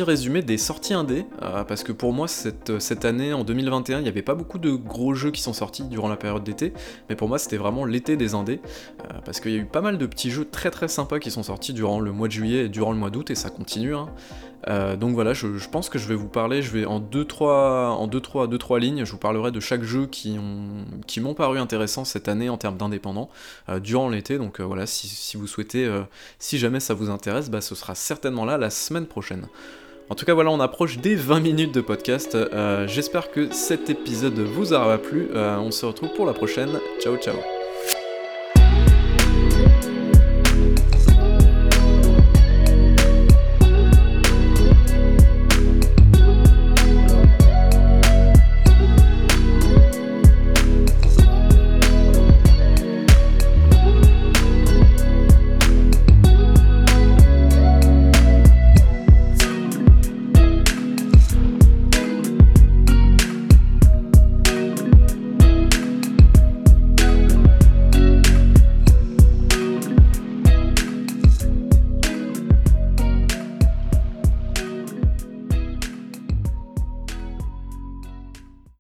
résumé 0.01 0.43
des 0.43 0.59
sorties 0.59 0.95
indées, 0.95 1.27
euh, 1.43 1.65
parce 1.65 1.83
que 1.85 1.93
pour 1.93 2.13
moi, 2.13 2.29
cette, 2.29 2.79
cette 2.79 3.05
année, 3.05 3.33
en 3.33 3.45
2021, 3.45 3.99
il 3.99 4.03
n'y 4.03 4.09
avait 4.09 4.23
pas 4.23 4.35
beaucoup 4.35 4.59
de 4.59 4.71
gros 4.71 5.15
jeux 5.15 5.31
qui 5.31 5.43
sont 5.43 5.53
sortis 5.53 5.85
durant 5.85 6.09
la 6.09 6.17
période 6.17 6.45
d'été, 6.45 6.73
mais 7.09 7.17
pour 7.17 7.29
moi, 7.29 7.39
c'était 7.39 7.57
vraiment 7.57 7.85
l'été 7.85 8.17
des 8.17 8.35
indés, 8.35 8.61
euh, 9.05 9.19
parce 9.25 9.41
qu'il 9.41 9.53
y 9.53 9.57
a 9.57 9.59
eu 9.59 9.67
pas 9.67 9.81
mal 9.81 9.99
de 9.99 10.07
petits 10.07 10.31
jeux 10.31 10.45
très 10.45 10.71
très 10.71 10.89
sympas 10.89 11.19
qui 11.19 11.31
sont 11.31 11.43
sortis 11.43 11.73
durant 11.73 12.01
le 12.01 12.13
mois 12.13 12.29
de 12.29 12.33
juillet 12.33 12.67
et 12.67 12.69
durant 12.69 12.93
le 12.93 12.99
mois 12.99 13.11
d'août, 13.11 13.31
et 13.31 13.35
ça 13.35 13.51
continue. 13.51 13.95
Hein. 13.95 14.09
Euh, 14.69 14.97
donc 14.97 15.15
voilà, 15.15 15.33
je, 15.33 15.47
pense 15.69 15.89
que 15.89 15.99
je 15.99 16.09
vais 16.09 16.15
vous 16.15 16.29
parler, 16.29 16.63
je 16.63 16.71
vais 16.71 16.85
en 16.85 17.01
2-3 17.01 17.45
en 17.91 18.07
deux, 18.07 18.21
trois, 18.21 18.47
deux, 18.47 18.59
trois 18.59 18.81
lignes, 18.81 19.05
je 19.05 19.13
vous 19.13 19.19
parlerai 19.19 19.51
de 19.51 19.61
chaque 19.61 19.83
jeu 19.83 20.07
qui 20.07 20.39
m'ont 20.39 21.35
paru 21.35 21.59
intéressants 21.59 22.05
cette 22.05 22.29
année 22.29 22.49
en 22.49 22.57
termes 22.57 22.77
d'indépendants 22.77 23.31
euh, 23.69 23.79
durant 23.79 24.09
l'été. 24.09 24.39
Donc 24.39 24.61
euh, 24.61 24.65
voilà, 24.65 24.87
si, 24.87 25.37
vous 25.37 25.47
souhaitez, 25.47 25.89
si 26.39 26.59
jamais 26.59 26.81
ça 26.81 26.95
vous 26.95 27.11
intéresse, 27.11 27.51
bah, 27.51 27.61
ce 27.61 27.75
sera 27.75 27.95
certainement 27.95 28.45
là 28.45 28.59
la 28.59 28.71
semaine 28.71 29.07
prochaine. 29.07 29.47
En 30.09 30.15
tout 30.15 30.25
cas 30.25 30.35
voilà, 30.35 30.51
on 30.51 30.61
approche 30.61 30.99
des 30.99 31.17
20 31.17 31.41
minutes 31.41 31.75
de 31.75 31.81
podcast. 31.81 32.37
J'espère 32.87 33.31
que 33.31 33.53
cet 33.53 33.91
épisode 33.91 34.39
vous 34.39 34.73
aura 34.73 34.99
plu. 34.99 35.29
on 35.35 35.71
se 35.71 35.85
retrouve 35.87 36.13
pour 36.15 36.27
la 36.27 36.33
prochaine. 36.33 36.79
Ciao 37.01 37.17
ciao 37.17 37.56